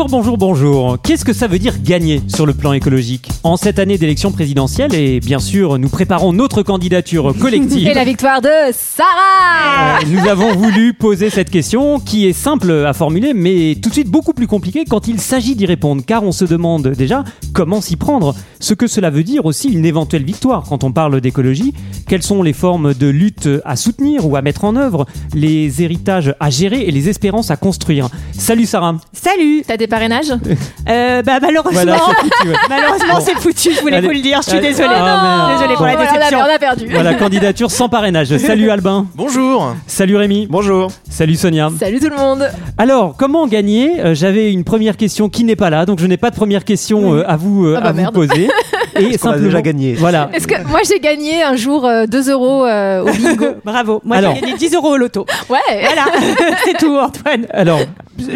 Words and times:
Bonjour, 0.00 0.22
bonjour, 0.22 0.38
bonjour. 0.38 0.98
Qu'est-ce 1.02 1.26
que 1.26 1.34
ça 1.34 1.46
veut 1.46 1.58
dire 1.58 1.74
gagner 1.82 2.22
sur 2.26 2.46
le 2.46 2.54
plan 2.54 2.72
écologique 2.72 3.28
En 3.42 3.58
cette 3.58 3.78
année 3.78 3.98
d'élection 3.98 4.32
présidentielle, 4.32 4.94
et 4.94 5.20
bien 5.20 5.38
sûr, 5.38 5.78
nous 5.78 5.90
préparons 5.90 6.32
notre 6.32 6.62
candidature 6.62 7.34
collective. 7.38 7.86
Et 7.86 7.92
la 7.92 8.06
victoire 8.06 8.40
de 8.40 8.48
Sarah 8.72 9.98
Euh, 10.00 10.06
nous 10.06 10.26
avons 10.26 10.54
voulu 10.54 10.94
poser 10.94 11.28
cette 11.28 11.50
question 11.50 12.00
qui 12.00 12.26
est 12.26 12.32
simple 12.32 12.70
à 12.86 12.94
formuler, 12.94 13.34
mais 13.34 13.76
tout 13.82 13.90
de 13.90 13.94
suite 13.94 14.08
beaucoup 14.08 14.32
plus 14.32 14.46
compliquée 14.46 14.86
quand 14.88 15.06
il 15.06 15.20
s'agit 15.20 15.54
d'y 15.54 15.66
répondre, 15.66 16.02
car 16.06 16.22
on 16.22 16.32
se 16.32 16.46
demande 16.46 16.88
déjà 16.88 17.22
comment 17.52 17.82
s'y 17.82 17.96
prendre, 17.96 18.34
ce 18.58 18.72
que 18.72 18.86
cela 18.86 19.10
veut 19.10 19.22
dire 19.22 19.44
aussi 19.44 19.68
une 19.68 19.84
éventuelle 19.84 20.24
victoire 20.24 20.64
quand 20.66 20.82
on 20.82 20.92
parle 20.92 21.20
d'écologie, 21.20 21.74
quelles 22.10 22.22
sont 22.24 22.42
les 22.42 22.52
formes 22.52 22.92
de 22.92 23.06
lutte 23.06 23.48
à 23.64 23.76
soutenir 23.76 24.26
ou 24.26 24.34
à 24.34 24.42
mettre 24.42 24.64
en 24.64 24.74
œuvre, 24.74 25.06
les 25.32 25.80
héritages 25.80 26.34
à 26.40 26.50
gérer 26.50 26.80
et 26.80 26.90
les 26.90 27.08
espérances 27.08 27.52
à 27.52 27.56
construire? 27.56 28.08
Salut 28.36 28.66
Sarah. 28.66 28.96
Salut 29.12 29.62
T'as 29.64 29.76
des 29.76 29.86
parrainages? 29.86 30.32
Euh, 30.88 31.22
Bah 31.22 31.38
malheureusement, 31.40 31.70
Voilà, 31.82 31.98
c'est 31.98 32.14
foutu, 32.16 32.48
ouais. 32.48 32.54
malheureusement 32.68 33.14
Bon. 33.14 33.20
c'est 33.24 33.34
foutu, 33.38 33.70
je 33.76 33.80
voulais 33.80 33.96
Allez. 33.98 34.08
vous 34.08 34.12
le 34.14 34.20
dire, 34.20 34.38
je 34.42 34.48
suis 34.48 34.58
Allez. 34.58 34.68
désolée. 34.70 34.88
Ah. 34.92 35.50
Désolée 35.56 35.74
pour 35.76 35.86
la 35.86 35.92
Ouais, 35.92 35.98
on 36.00 36.02
a- 36.10 36.14
déception. 36.14 36.38
On 36.40 36.54
a 36.54 36.58
perdu. 36.58 36.86
Voilà, 36.90 37.14
candidature 37.14 37.70
sans 37.70 37.88
parrainage. 37.88 38.36
Salut 38.38 38.70
Albin. 38.72 39.06
Bonjour. 39.14 39.76
Salut 39.86 40.16
Rémi. 40.16 40.48
Bonjour. 40.50 40.90
Salut 41.08 41.36
Sonia. 41.36 41.70
Salut 41.78 42.00
tout 42.00 42.08
le 42.08 42.16
monde 42.16 42.48
Alors, 42.76 43.14
comment 43.16 43.46
gagner? 43.46 44.00
Euh, 44.00 44.14
J'avais 44.16 44.50
une 44.52 44.64
première 44.64 44.96
question 44.96 45.28
qui 45.28 45.44
n'est 45.44 45.54
pas 45.54 45.70
là, 45.70 45.86
donc 45.86 46.00
je 46.00 46.06
n'ai 46.06 46.16
pas 46.16 46.30
de 46.30 46.36
première 46.36 46.64
question 46.64 47.14
euh, 47.14 47.22
à 47.30 47.36
vous, 47.36 47.72
Ah 47.76 47.80
bah 47.80 47.88
à 47.90 47.92
vous 48.06 48.10
poser. 48.12 48.48
Et 48.96 49.16
qu'on 49.18 49.30
a 49.30 49.38
déjà 49.38 49.62
gagné? 49.62 49.94
Voilà. 49.94 50.28
Est-ce 50.32 50.48
que 50.48 50.60
moi 50.66 50.80
j'ai 50.88 50.98
gagné 50.98 51.42
un 51.44 51.54
jour 51.56 51.86
euh, 52.02 52.06
2 52.06 52.30
euros 52.30 52.64
euh, 52.66 53.02
au 53.02 53.06
bingo 53.12 53.46
Bravo, 53.64 54.00
moi 54.04 54.16
Alors. 54.16 54.34
j'ai 54.34 54.40
gagné 54.40 54.54
10 54.54 54.74
euros 54.74 54.90
au 54.94 54.96
loto. 54.96 55.26
Ouais 55.48 55.58
Voilà, 55.68 56.06
c'est 56.64 56.76
tout 56.78 56.96
Antoine. 56.96 57.46
Alors, 57.50 57.80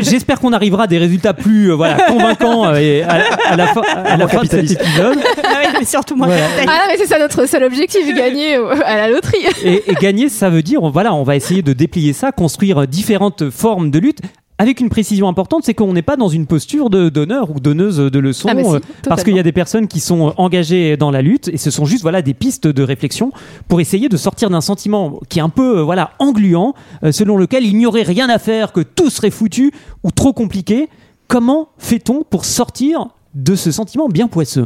j'espère 0.01 0.41
qu'on 0.41 0.53
arrivera 0.53 0.85
à 0.85 0.87
des 0.87 0.99
résultats 0.99 1.35
plus 1.35 1.71
euh, 1.71 1.75
voilà, 1.75 1.97
convaincants 2.09 2.67
euh, 2.67 2.75
et 2.77 3.03
à, 3.03 3.23
à 3.47 3.57
la 3.57 3.67
fin, 3.69 3.83
à 3.95 4.17
la 4.17 4.29
fin 4.29 4.43
de 4.43 4.49
cet 4.49 4.71
épisode. 4.71 5.19
Ah 5.43 5.59
ouais, 5.59 5.69
mais 5.79 5.85
surtout 5.85 6.17
moi. 6.17 6.27
Voilà. 6.27 6.45
Ah 6.63 6.65
non 6.67 6.85
mais 6.89 6.97
c'est 6.97 7.07
ça 7.07 7.19
notre 7.19 7.47
seul 7.47 7.65
objectif, 7.65 8.07
gagner 8.15 8.57
euh, 8.57 8.75
à 8.85 8.97
la 8.97 9.09
loterie 9.09 9.45
Et, 9.65 9.91
et 9.91 9.95
gagner, 9.95 10.29
ça 10.29 10.51
veut 10.51 10.63
dire, 10.63 10.81
voilà, 10.91 11.15
on 11.15 11.23
va 11.23 11.37
essayer 11.37 11.63
de 11.63 11.73
déplier 11.73 12.13
ça, 12.13 12.33
construire 12.33 12.87
différentes 12.87 13.51
formes 13.51 13.91
de 13.91 13.99
lutte. 13.99 14.19
Avec 14.65 14.81
une 14.81 14.89
précision 14.89 15.29
importante, 15.29 15.65
c'est 15.65 15.75
qu'on 15.75 15.93
n'est 15.93 16.01
pas 16.01 16.17
dans 16.17 16.29
une 16.29 16.47
posture 16.47 16.89
de 16.89 17.11
donneur 17.11 17.51
ou 17.51 17.61
donneuse 17.61 17.99
de 17.99 18.19
leçons, 18.19 18.49
Ah, 18.51 18.55
si, 18.59 18.67
euh, 18.67 18.81
parce 19.07 19.23
qu'il 19.23 19.37
y 19.37 19.39
a 19.39 19.43
des 19.43 19.53
personnes 19.53 19.89
qui 19.89 20.01
sont 20.01 20.33
engagées 20.39 20.97
dans 20.97 21.11
la 21.11 21.21
lutte 21.21 21.49
et 21.49 21.59
ce 21.59 21.71
sont 21.71 21.85
juste 21.85 22.01
voilà 22.01 22.23
des 22.23 22.33
pistes 22.33 22.67
de 22.67 22.83
réflexion 22.83 23.31
pour 23.69 23.83
essayer 23.83 24.09
de 24.09 24.17
sortir 24.17 24.49
d'un 24.49 24.63
sentiment 24.63 25.21
qui 25.29 25.39
est 25.39 25.43
un 25.43 25.51
peu 25.51 25.81
euh, 25.81 25.83
voilà 25.83 26.13
engluant, 26.19 26.73
euh, 27.03 27.13
selon 27.13 27.37
lequel 27.37 27.67
il 27.67 27.77
n'y 27.77 27.85
aurait 27.85 28.05
rien 28.05 28.31
à 28.31 28.39
faire, 28.39 28.73
que 28.73 28.81
tout 28.81 29.11
serait 29.11 29.31
foutu 29.31 29.71
ou 30.03 30.11
trop 30.11 30.33
compliqué. 30.33 30.89
Comment 31.29 31.69
fait-on 31.77 32.23
pour 32.23 32.47
sortir 32.47 33.09
de 33.35 33.57
ce 33.57 33.71
sentiment 33.71 34.09
bien 34.09 34.29
poisseux? 34.29 34.65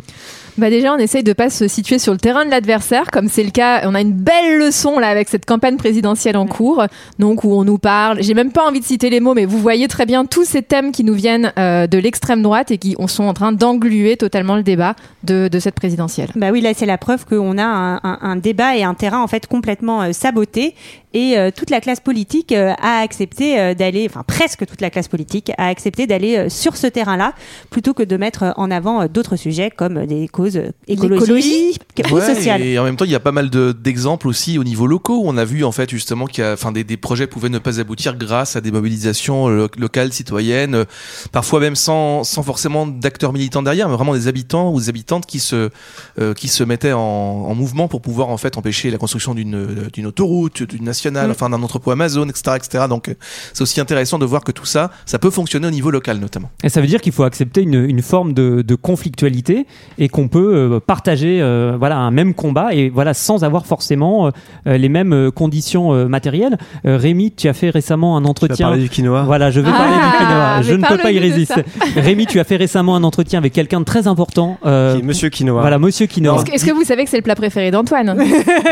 Bah 0.59 0.70
déjà, 0.70 0.92
on 0.92 0.98
essaye 0.98 1.23
de 1.23 1.33
pas 1.33 1.51
se 1.51 1.69
situer 1.69 2.01
sur 2.01 2.12
le 2.12 2.19
terrain 2.19 2.45
de 2.45 2.51
l'adversaire, 2.51 3.12
comme 3.12 3.28
c'est 3.28 3.45
le 3.45 3.51
cas. 3.51 3.83
On 3.84 3.95
a 3.95 4.01
une 4.01 4.12
belle 4.12 4.59
leçon 4.59 4.98
là 4.98 5.06
avec 5.09 5.28
cette 5.28 5.47
campagne 5.47 5.77
présidentielle 5.77 6.37
en 6.37 6.47
cours, 6.47 6.84
donc 7.20 7.45
où 7.45 7.53
on 7.53 7.62
nous 7.62 7.78
parle. 7.78 8.20
J'ai 8.23 8.34
même 8.34 8.50
pas 8.50 8.66
envie 8.66 8.81
de 8.81 8.84
citer 8.84 9.09
les 9.09 9.21
mots, 9.21 9.34
mais 9.34 9.44
vous 9.44 9.59
voyez 9.59 9.87
très 9.87 10.05
bien 10.05 10.25
tous 10.25 10.44
ces 10.44 10.62
thèmes 10.62 10.91
qui 10.91 11.05
nous 11.05 11.15
viennent 11.15 11.53
euh, 11.60 11.87
de 11.87 11.97
l'extrême 11.99 12.43
droite 12.43 12.72
et 12.72 12.78
qui 12.78 12.97
on 12.99 13.06
sont 13.06 13.22
en 13.25 13.34
train 13.34 13.53
d'engluer 13.53 14.16
totalement 14.16 14.56
le 14.56 14.65
débat 14.65 14.97
de, 15.22 15.47
de 15.47 15.59
cette 15.60 15.77
présidentielle. 15.77 16.31
Bah 16.34 16.49
oui, 16.50 16.60
là 16.60 16.72
c'est 16.75 16.87
la 16.87 16.99
preuve 16.99 17.25
qu'on 17.25 17.56
a 17.56 17.65
un, 17.65 17.94
un- 18.03 18.19
un 18.21 18.34
débat 18.37 18.77
et 18.77 18.83
un 18.83 18.94
terrain 18.94 19.22
en 19.22 19.28
fait 19.28 19.47
complètement 19.47 20.03
euh, 20.03 20.12
saboté 20.12 20.75
et 21.15 21.38
euh, 21.38 21.50
toute 21.56 21.71
la 21.71 21.81
classe 21.81 22.00
politique 22.00 22.53
euh, 22.53 22.72
a 22.83 22.99
accepté 23.00 23.59
euh, 23.60 23.75
d'aller, 23.75 24.06
enfin 24.10 24.25
presque 24.27 24.66
toute 24.66 24.81
la 24.81 24.91
classe 24.91 25.09
politique 25.09 25.53
a 25.56 25.69
accepté 25.69 26.06
d'aller 26.06 26.50
sur 26.50 26.77
ce 26.77 26.87
terrain-là 26.88 27.33
plutôt 27.71 27.94
que 27.94 28.03
de 28.03 28.16
mettre 28.16 28.53
en 28.56 28.71
avant 28.72 29.06
d'autres 29.06 29.37
sujets 29.37 29.71
comme 29.71 30.04
des 30.04 30.27
causes 30.28 30.47
euh, 30.56 30.70
écologiques 30.86 31.81
ou 32.10 32.14
Ouais, 32.14 32.34
sociales. 32.34 32.62
et 32.62 32.78
en 32.78 32.84
même 32.84 32.97
temps, 32.97 33.04
il 33.04 33.10
y 33.10 33.14
a 33.14 33.20
pas 33.20 33.32
mal 33.32 33.50
de- 33.50 33.72
d'exemples 33.72 34.28
aussi 34.28 34.59
au 34.59 34.64
niveau 34.64 34.86
locaux. 34.86 35.19
où 35.19 35.28
On 35.28 35.36
a 35.36 35.44
vu 35.44 35.64
en 35.64 35.72
fait 35.72 35.91
justement 35.91 36.26
qu'il 36.26 36.44
y 36.44 36.47
a, 36.47 36.53
enfin, 36.53 36.72
des, 36.72 36.84
des 36.84 36.97
projets 36.97 37.26
pouvaient 37.26 37.48
ne 37.48 37.59
pas 37.59 37.81
aboutir 37.81 38.16
grâce 38.16 38.56
à 38.56 38.60
des 38.60 38.70
mobilisations 38.70 39.48
lo- 39.48 39.69
locales, 39.78 40.12
citoyennes, 40.12 40.75
euh, 40.75 40.84
parfois 41.32 41.60
même 41.60 41.76
sans, 41.76 42.25
sans 42.25 42.42
forcément 42.42 42.86
d'acteurs 42.86 43.32
militants 43.32 43.62
derrière, 43.62 43.88
mais 43.88 43.94
vraiment 43.97 44.14
des 44.14 44.28
habitants 44.28 44.72
ou 44.72 44.81
des 44.81 44.88
habitantes 44.88 45.26
qui 45.26 45.41
se, 45.41 45.70
euh, 46.19 46.34
qui 46.34 46.48
se 46.48 46.62
mettaient 46.65 46.92
en, 46.92 47.00
en 47.00 47.54
mouvement 47.54 47.88
pour 47.88 48.00
pouvoir 48.00 48.28
en 48.28 48.36
fait 48.36 48.56
empêcher 48.56 48.91
la 48.91 48.98
construction 48.98 49.34
d'une 49.34 49.88
d'une 49.92 50.06
autoroute, 50.06 50.62
d'une 50.62 50.84
nationale, 50.84 51.30
enfin 51.30 51.50
d'un 51.50 51.62
entrepôt 51.62 51.91
Amazon, 51.91 52.28
etc., 52.28 52.56
etc. 52.56 52.84
Donc, 52.88 53.09
euh, 53.09 53.15
c'est 53.53 53.62
aussi 53.62 53.80
intéressant 53.80 54.19
de 54.19 54.25
voir 54.26 54.44
que 54.44 54.53
tout 54.53 54.66
ça, 54.66 54.91
ça 55.06 55.19
peut 55.19 55.30
fonctionner 55.30 55.66
au 55.66 55.70
niveau 55.70 55.91
local 55.91 56.19
notamment. 56.19 56.50
Et 56.62 56.69
ça 56.69 56.80
veut 56.80 56.86
dire 56.86 57.00
qu'il 57.00 57.12
faut 57.12 57.25
accepter 57.25 57.62
une, 57.62 57.75
une 57.84 58.03
forme 58.03 58.32
de, 58.34 58.62
de 58.62 58.75
conflictualité 58.75 59.66
et 59.98 60.09
qu'on 60.09 60.28
peut 60.28 60.55
euh, 60.55 60.81
partager 60.81 61.41
euh, 61.41 61.77
voilà 61.78 61.97
un 61.97 62.11
même 62.11 62.34
combat 62.34 62.72
et 62.72 62.89
voilà 62.91 63.15
sans 63.15 63.44
avoir 63.44 63.66
forcément 63.66 64.31
euh, 64.66 64.77
les 64.78 64.89
mêmes 64.89 65.31
conditions 65.33 65.93
euh, 65.93 66.06
matérielles. 66.06 66.56
Euh, 66.87 66.97
Rémi, 66.97 67.33
tu 67.33 67.49
as 67.49 67.53
fait 67.53 67.71
récemment 67.71 68.16
un 68.16 68.25
entretien. 68.25 68.69
parler 68.69 68.83
du 68.83 68.89
quinoa. 68.89 69.22
Voilà, 69.22 69.50
je 69.50 69.61
vais 69.61 69.71
Ah, 69.72 69.77
parler 69.77 69.94
du 69.94 70.16
quinoa. 70.19 70.62
Je 70.62 70.75
ne 70.75 70.87
peux 70.87 70.99
pas 71.03 71.11
y 71.12 71.19
résister. 71.19 71.65
Rémi, 71.97 72.27
tu 72.27 72.39
as 72.41 72.44
fait 72.44 72.56
récemment 72.56 72.94
un 72.97 73.03
entretien 73.05 73.39
avec 73.39 73.53
quelqu'un 73.53 73.81
de 73.81 73.84
très 73.84 74.06
important. 74.06 74.59
euh, 74.66 74.94
Qui 74.94 75.00
est 75.00 75.03
Monsieur 75.05 75.28
Quinoa. 75.31 75.61
Voilà, 75.61 75.78
Monsieur 75.78 76.06
Quinoa. 76.06 76.43
Est-ce 76.53 76.65
que, 76.65 76.72
vous 76.72 76.84
savez 76.84 77.05
que 77.05 77.10
c'est 77.10 77.16
le 77.16 77.22
plat 77.22 77.34
préféré 77.34 77.71
d'Antoine? 77.71 78.16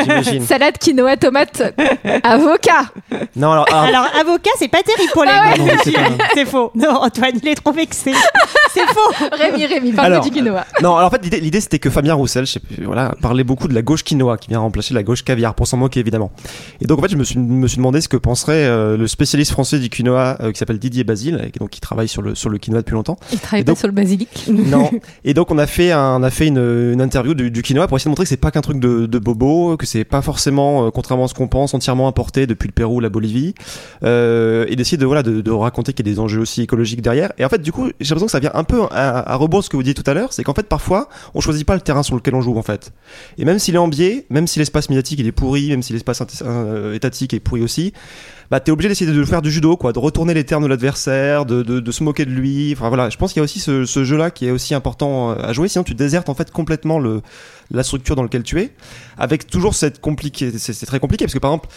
J'imagine. 0.05 0.43
Salade, 0.47 0.79
quinoa, 0.79 1.17
tomate, 1.17 1.63
avocat. 2.23 2.91
Non, 3.37 3.53
alors, 3.53 3.67
alors, 3.71 3.85
Alors 3.85 4.07
avocat 4.21 4.51
c'est 4.59 4.69
pas 4.69 4.83
terrible 4.83 5.11
pour 5.13 5.25
les 5.25 5.31
Ah 5.33 5.55
ouais. 5.57 5.73
c'est 6.35 6.45
faux. 6.45 6.71
Non, 6.75 7.03
Antoine, 7.03 7.33
il 7.43 7.49
est 7.49 7.55
trop 7.55 7.73
vexé. 7.73 8.13
C'est 8.73 8.87
faux. 8.87 9.27
Rémi, 9.33 9.67
Rémi, 9.67 9.93
parle 9.93 10.13
Alors, 10.13 10.25
du 10.25 10.31
quinoa. 10.31 10.65
non, 10.83 10.97
alors 10.97 11.09
en 11.09 11.11
fait, 11.11 11.25
l'idée, 11.47 11.61
c'était 11.61 11.79
que 11.79 11.91
Fabien 11.91 12.15
Roussel, 12.15 12.47
je 12.47 12.53
sais 12.53 12.61
plus, 12.61 12.85
voilà, 12.85 13.15
parlait 13.23 13.45
beaucoup 13.45 13.69
de 13.69 13.75
la 13.75 13.83
gauche 13.83 14.05
quinoa 14.05 14.37
qui 14.37 14.49
vient 14.49 14.59
remplacer 14.61 14.95
la 14.95 15.03
gauche 15.03 15.23
caviar 15.25 15.55
pour 15.55 15.67
s'en 15.67 15.77
moquer 15.77 16.01
évidemment. 16.01 16.31
Et 16.81 16.87
donc 16.87 16.99
en 16.99 17.03
fait, 17.03 17.09
je 17.11 17.17
me 17.17 17.25
suis, 17.25 17.39
me 17.39 17.67
suis 17.67 17.79
demandé 17.79 18.01
ce 18.01 18.09
que 18.09 18.17
penserait 18.17 18.65
euh, 18.67 18.97
le 18.97 19.07
spécialiste 19.07 19.53
français 19.53 19.79
du 19.79 19.89
quinoa 19.89 20.37
euh, 20.43 20.53
qui 20.53 20.59
s'appelle 20.59 20.79
Didier 20.79 21.05
Basile, 21.05 21.41
et 21.47 21.51
qui- 21.51 21.59
donc 21.59 21.71
qui 21.71 21.81
travaille 21.81 22.09
sur 22.09 22.21
le 22.23 22.35
sur 22.35 22.51
le 22.51 22.59
quinoa 22.59 22.81
depuis 22.81 22.95
longtemps. 22.95 23.17
Il 23.33 23.39
travaille 23.41 23.65
pas 23.65 23.75
sur 23.75 23.87
le 23.89 23.93
basilic. 23.95 24.29
Non. 24.51 24.91
Et 25.25 25.35
donc 25.35 25.51
on 25.51 25.59
a 25.59 25.67
fait 25.67 25.93
un, 25.93 26.17
on 26.21 26.23
a 26.23 26.31
fait 26.31 26.47
une, 26.49 26.59
une 26.93 27.01
interview 27.01 27.35
du, 27.35 27.51
du 27.51 27.63
quinoa 27.63 27.87
pour 27.87 27.97
essayer 27.97 28.09
de 28.09 28.11
montrer 28.11 28.25
que 28.25 28.29
c'est 28.29 28.37
pas 28.37 28.51
qu'un 28.51 28.61
truc 28.61 28.81
de, 28.81 29.07
de 29.07 29.19
bobo, 29.19 29.77
que 29.77 29.87
c'est 29.87 30.05
pas 30.05 30.23
forcément, 30.23 30.87
euh, 30.87 30.91
contrairement 30.91 31.25
à 31.25 31.29
ce 31.29 31.35
qu'on 31.35 31.49
pense, 31.49 31.73
entièrement 31.75 32.09
importé 32.09 32.47
depuis 32.47 32.67
le 32.67 32.73
Pérou 32.73 32.97
ou 32.97 33.01
la 33.01 33.09
Bolivie, 33.09 33.55
euh, 34.03 34.65
et 34.69 34.77
d'essayer 34.77 34.97
de 34.99 35.07
voilà 35.07 35.23
de, 35.23 35.41
de 35.41 35.51
raconter 35.51 35.93
qu'il 35.93 36.07
y 36.07 36.11
a 36.11 36.13
des 36.13 36.19
enjeux 36.21 36.41
aussi 36.41 36.63
écologiques 36.63 37.03
derrière. 37.03 37.33
Et 37.39 37.45
en 37.45 37.49
fait, 37.49 37.63
du 37.63 37.73
coup, 37.73 37.87
j'ai 38.01 38.09
l'impression 38.15 38.27
que 38.27 38.33
ça 38.33 38.41
vient 38.41 38.51
un 38.55 38.65
peu 38.65 38.83
à, 38.91 39.21
à 39.35 39.39
ce 39.63 39.69
que 39.71 39.77
vous 39.77 39.83
disiez 39.83 39.95
tout 39.95 40.09
à 40.11 40.15
l'heure, 40.15 40.33
c'est 40.33 40.43
qu'en 40.45 40.55
fait 40.55 40.67
parfois 40.69 41.09
on 41.37 41.41
choisit 41.41 41.67
pas 41.67 41.75
le 41.75 41.83
terrain 41.83 42.03
sur 42.03 42.17
lequel 42.17 42.35
on 42.35 42.41
joue 42.41 42.57
en 42.57 42.63
fait. 42.63 42.93
Et 43.37 43.45
même 43.45 43.59
s'il 43.59 43.75
est 43.75 43.79
en 43.79 43.89
biais, 43.89 44.25
même 44.31 44.47
si 44.47 44.59
l'espace 44.59 44.89
médiatique 44.89 45.21
il 45.21 45.27
est 45.27 45.33
pourri, 45.33 45.69
même 45.69 45.83
si 45.83 45.93
l'espace 45.93 46.21
inté- 46.21 46.43
euh, 46.43 46.95
étatique 46.95 47.35
est 47.35 47.41
pourri 47.41 47.63
aussi, 47.63 47.93
bah 48.51 48.59
t'es 48.61 48.73
obligé 48.73 48.89
d'essayer 48.89 49.11
de 49.11 49.25
faire 49.25 49.43
du 49.43 49.51
judo 49.51 49.77
quoi, 49.77 49.93
de 49.93 49.99
retourner 49.99 50.33
les 50.33 50.45
termes 50.45 50.63
de 50.63 50.69
l'adversaire, 50.69 51.45
de, 51.45 51.63
de, 51.63 51.93
se 51.93 52.03
moquer 52.03 52.25
de 52.25 52.31
lui. 52.31 52.73
Enfin 52.73 52.89
voilà, 52.89 53.11
je 53.11 53.19
pense 53.19 53.33
qu'il 53.33 53.41
y 53.41 53.43
a 53.43 53.45
aussi 53.45 53.61
ce, 53.61 53.85
jeu 53.85 54.17
là 54.17 54.31
qui 54.31 54.47
est 54.47 54.51
aussi 54.51 54.75
important 54.75 55.33
euh, 55.33 55.35
à 55.43 55.53
jouer, 55.53 55.69
sinon 55.69 55.85
tu 55.85 55.95
désertes 55.95 56.31
en 56.31 56.35
fait 56.35 56.51
complètement 56.51 56.99
le 56.99 57.21
la 57.71 57.83
structure 57.83 58.17
dans 58.17 58.23
laquelle 58.23 58.45
tu 58.45 58.61
es, 58.61 58.73
avec 59.19 59.47
toujours 59.47 59.75
cette 59.75 60.01
compliqué, 60.01 60.53
c'est 60.57 60.73
c'est 60.73 60.87
très 60.87 61.01
compliqué 61.01 61.25
parce 61.27 61.35
que 61.35 61.39
par 61.39 61.51
exemple 61.53 61.69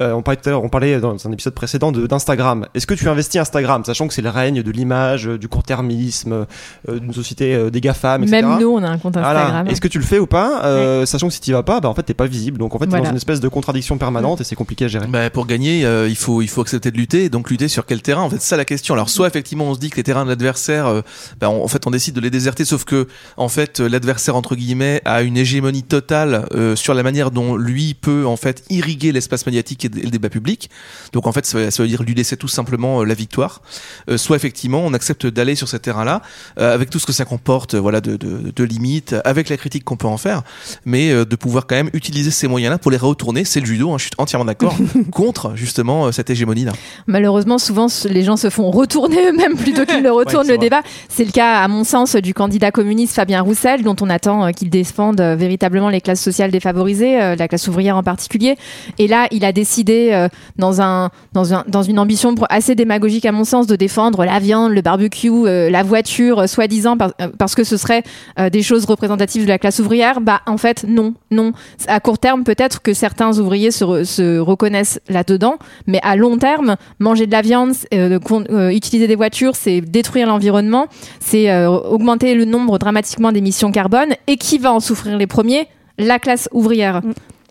euh, 0.00 0.12
on 0.12 0.22
parlait 0.22 0.40
tout 0.40 0.48
à 0.48 0.52
l'heure, 0.52 0.64
on 0.64 0.68
parlait 0.68 1.00
dans 1.00 1.14
un 1.26 1.32
épisode 1.32 1.54
précédent 1.54 1.92
de- 1.92 2.06
d'Instagram. 2.06 2.66
Est-ce 2.74 2.86
que 2.86 2.94
tu 2.94 3.08
investis 3.08 3.40
Instagram, 3.40 3.84
sachant 3.84 4.08
que 4.08 4.14
c'est 4.14 4.22
le 4.22 4.30
règne 4.30 4.62
de 4.62 4.70
l'image, 4.70 5.28
euh, 5.28 5.38
du 5.38 5.48
court-termisme, 5.48 6.46
euh, 6.88 6.98
d'une 7.00 7.12
société 7.12 7.54
euh, 7.54 7.70
des 7.70 7.80
GAFAM, 7.80 8.22
etc. 8.22 8.42
Même 8.42 8.58
nous, 8.60 8.68
on 8.68 8.82
a 8.82 8.88
un 8.88 8.98
compte 8.98 9.14
Voilà. 9.14 9.40
Instagram. 9.42 9.66
Est-ce 9.68 9.80
que 9.80 9.88
tu 9.88 9.98
le 9.98 10.04
fais 10.04 10.18
ou 10.18 10.26
pas? 10.26 10.64
Euh, 10.64 11.06
Sachant 11.06 11.28
que 11.28 11.34
si 11.34 11.40
tu 11.40 11.52
vas 11.52 11.62
pas, 11.62 11.80
bah 11.80 11.88
en 11.88 11.94
fait 11.94 12.02
t'es 12.02 12.14
pas 12.14 12.26
visible. 12.26 12.58
Donc 12.58 12.74
en 12.74 12.78
fait 12.78 12.84
t'es 12.86 12.90
Voilà. 12.90 13.04
dans 13.04 13.10
une 13.10 13.16
espèce 13.16 13.40
de 13.40 13.48
contradiction 13.48 13.98
permanente 13.98 14.40
et 14.40 14.44
c'est 14.44 14.56
compliqué 14.56 14.86
à 14.86 14.88
gérer. 14.88 15.06
Bah, 15.06 15.30
pour 15.30 15.46
gagner, 15.46 15.84
euh, 15.84 16.08
il 16.08 16.16
faut 16.16 16.42
il 16.42 16.48
faut 16.48 16.60
accepter 16.60 16.90
de 16.90 16.96
lutter. 16.96 17.24
Et 17.24 17.28
donc 17.28 17.50
lutter 17.50 17.68
sur 17.68 17.86
quel 17.86 18.02
terrain? 18.02 18.22
En 18.22 18.30
fait, 18.30 18.36
c'est 18.40 18.48
ça 18.48 18.56
la 18.56 18.64
question. 18.64 18.94
Alors 18.94 19.08
soit 19.08 19.26
effectivement 19.28 19.64
on 19.64 19.74
se 19.74 19.78
dit 19.80 19.90
que 19.90 19.96
les 19.96 20.02
terrains 20.02 20.24
de 20.24 20.28
l'adversaire, 20.30 20.86
euh, 20.86 21.00
bah, 21.40 21.48
on- 21.50 21.62
en 21.64 21.68
fait 21.68 21.86
on 21.86 21.90
décide 21.90 22.14
de 22.14 22.20
les 22.20 22.30
déserter, 22.30 22.64
sauf 22.64 22.84
que 22.84 23.06
en 23.36 23.48
fait 23.48 23.80
l'adversaire 23.80 24.36
entre 24.36 24.56
guillemets 24.56 25.00
a 25.04 25.22
une 25.22 25.36
hégémonie 25.36 25.82
totale 25.82 26.46
euh, 26.52 26.76
sur 26.76 26.94
la 26.94 27.02
manière 27.02 27.30
dont 27.30 27.56
lui 27.56 27.94
peut 27.94 28.26
en 28.26 28.36
fait 28.36 28.64
irriguer 28.70 29.12
l'espace 29.12 29.46
médiatique 29.46 29.85
et 29.86 30.02
le 30.02 30.10
débat 30.10 30.28
public. 30.28 30.70
Donc 31.12 31.26
en 31.26 31.32
fait, 31.32 31.46
ça, 31.46 31.58
veut 31.58 31.88
dire 31.88 32.02
lui 32.02 32.14
laisser 32.14 32.36
tout 32.36 32.48
simplement 32.48 33.00
euh, 33.00 33.04
la 33.04 33.14
victoire. 33.14 33.62
Euh, 34.08 34.16
soit 34.16 34.36
effectivement, 34.36 34.80
on 34.84 34.92
accepte 34.94 35.26
d'aller 35.26 35.54
sur 35.54 35.68
ce 35.68 35.76
terrain-là 35.76 36.22
euh, 36.58 36.74
avec 36.74 36.90
tout 36.90 36.98
ce 36.98 37.06
que 37.06 37.12
ça 37.12 37.24
comporte, 37.24 37.74
voilà, 37.74 38.00
de, 38.00 38.16
de, 38.16 38.52
de 38.54 38.64
limites, 38.64 39.14
avec 39.24 39.48
la 39.48 39.56
critique 39.56 39.84
qu'on 39.84 39.96
peut 39.96 40.06
en 40.06 40.16
faire, 40.16 40.42
mais 40.84 41.12
de 41.24 41.36
pouvoir 41.36 41.66
quand 41.66 41.76
même 41.76 41.90
utiliser 41.92 42.30
ces 42.30 42.48
moyens-là 42.48 42.78
pour 42.78 42.90
les 42.90 42.96
retourner. 42.96 43.44
C'est 43.44 43.60
le 43.60 43.66
judo, 43.66 43.92
hein, 43.92 43.98
je 43.98 44.04
suis 44.04 44.12
entièrement 44.18 44.44
d'accord, 44.44 44.76
contre 45.10 45.52
justement 45.54 46.10
cette 46.12 46.30
hégémonie-là. 46.30 46.72
Malheureusement, 47.06 47.58
souvent, 47.58 47.86
les 48.08 48.22
gens 48.22 48.36
se 48.36 48.50
font 48.50 48.70
retourner 48.70 49.26
eux-mêmes 49.28 49.56
plutôt 49.56 49.84
qu'ils 49.84 50.02
ne 50.02 50.10
retournent 50.10 50.46
Ouais, 50.46 50.52
le 50.52 50.56
vrai. 50.56 50.58
débat. 50.58 50.82
C'est 51.08 51.24
le 51.24 51.30
cas, 51.32 51.60
à 51.60 51.68
mon 51.68 51.84
sens, 51.84 52.16
du 52.16 52.34
candidat 52.34 52.70
communiste 52.70 53.14
Fabien 53.14 53.40
Roussel, 53.40 53.82
dont 53.82 53.96
on 54.00 54.10
attend 54.10 54.52
qu'il 54.52 54.70
défende 54.70 55.20
véritablement 55.20 55.88
les 55.88 56.00
classes 56.00 56.20
sociales 56.20 56.50
défavorisées, 56.50 57.36
la 57.36 57.48
classe 57.48 57.68
ouvrière 57.68 57.96
en 57.96 58.02
particulier. 58.02 58.56
Et 58.98 59.06
là, 59.06 59.28
il 59.30 59.44
a 59.44 59.52
décidé, 59.52 59.75
euh, 59.88 60.28
dans, 60.56 60.80
un, 60.80 61.10
dans, 61.32 61.54
un, 61.54 61.64
dans 61.68 61.82
une 61.82 61.98
ambition 61.98 62.34
assez 62.48 62.74
démagogique, 62.74 63.26
à 63.26 63.32
mon 63.32 63.44
sens, 63.44 63.66
de 63.66 63.76
défendre 63.76 64.24
la 64.24 64.38
viande, 64.38 64.72
le 64.72 64.80
barbecue, 64.82 65.30
euh, 65.30 65.70
la 65.70 65.82
voiture, 65.82 66.40
euh, 66.40 66.46
soi-disant, 66.46 66.96
par- 66.96 67.12
parce 67.38 67.54
que 67.54 67.64
ce 67.64 67.76
serait 67.76 68.02
des 68.52 68.62
choses 68.62 68.84
représentatives 68.84 69.44
de 69.44 69.48
la 69.48 69.58
classe 69.58 69.78
ouvrière. 69.78 70.20
Bah, 70.20 70.40
en 70.46 70.56
fait, 70.56 70.84
non, 70.88 71.14
non. 71.30 71.52
À 71.88 72.00
court 72.00 72.18
terme, 72.18 72.44
peut-être 72.44 72.82
que 72.82 72.94
certains 72.94 73.38
ouvriers 73.38 73.70
se, 73.70 74.04
se 74.04 74.38
reconnaissent 74.38 75.00
là-dedans, 75.08 75.56
mais 75.86 76.00
à 76.02 76.16
long 76.16 76.38
terme, 76.38 76.76
manger 76.98 77.26
de 77.26 77.32
la 77.32 77.42
viande, 77.42 77.74
utiliser 78.70 79.06
des 79.06 79.16
voitures, 79.16 79.56
c'est 79.56 79.80
détruire 79.80 80.26
l'environnement, 80.26 80.86
c'est 81.20 81.66
augmenter 81.66 82.34
le 82.34 82.44
nombre 82.44 82.78
dramatiquement 82.78 83.32
d'émissions 83.32 83.72
carbone. 83.72 84.14
Et 84.26 84.36
qui 84.36 84.58
va 84.58 84.72
en 84.72 84.80
souffrir 84.80 85.16
les 85.16 85.26
premiers? 85.26 85.68
La 85.98 86.18
classe 86.18 86.48
ouvrière. 86.52 87.00